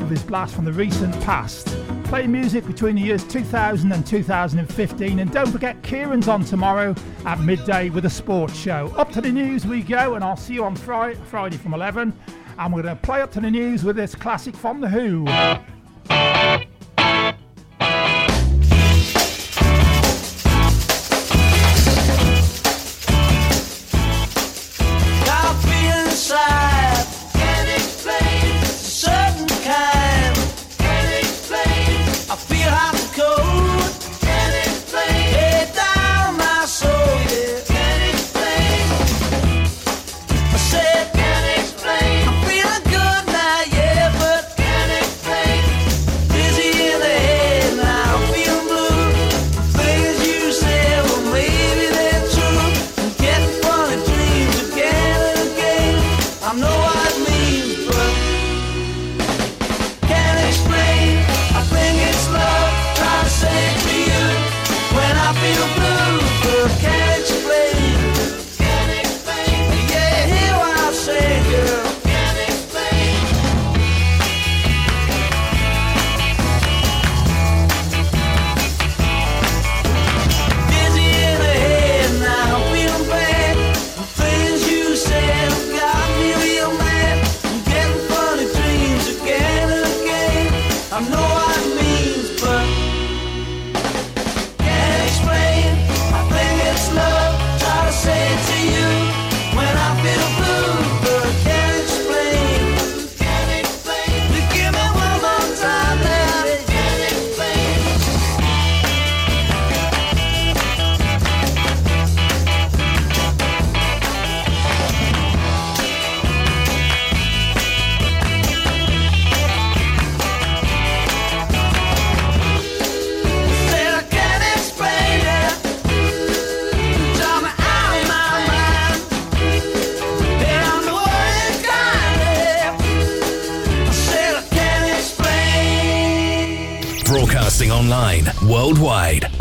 [0.01, 1.76] with his blast from the recent past
[2.07, 5.19] playing music between the years 2000 and 2015.
[5.19, 6.95] And don't forget, Kieran's on tomorrow
[7.25, 8.93] at midday with a sports show.
[8.95, 12.17] Up to the news we go, and I'll see you on Friday, Friday from 11.
[12.59, 15.27] And we're going to play up to the news with this classic from The Who.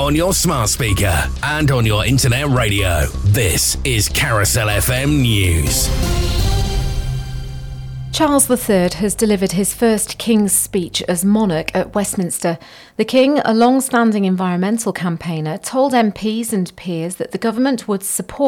[0.06, 3.06] On your smart speaker and on your internet radio.
[3.24, 5.88] This is Carousel FM News.
[8.12, 12.56] Charles III has delivered his first King's speech as monarch at Westminster.
[12.96, 18.04] The King, a long standing environmental campaigner, told MPs and peers that the government would
[18.04, 18.44] support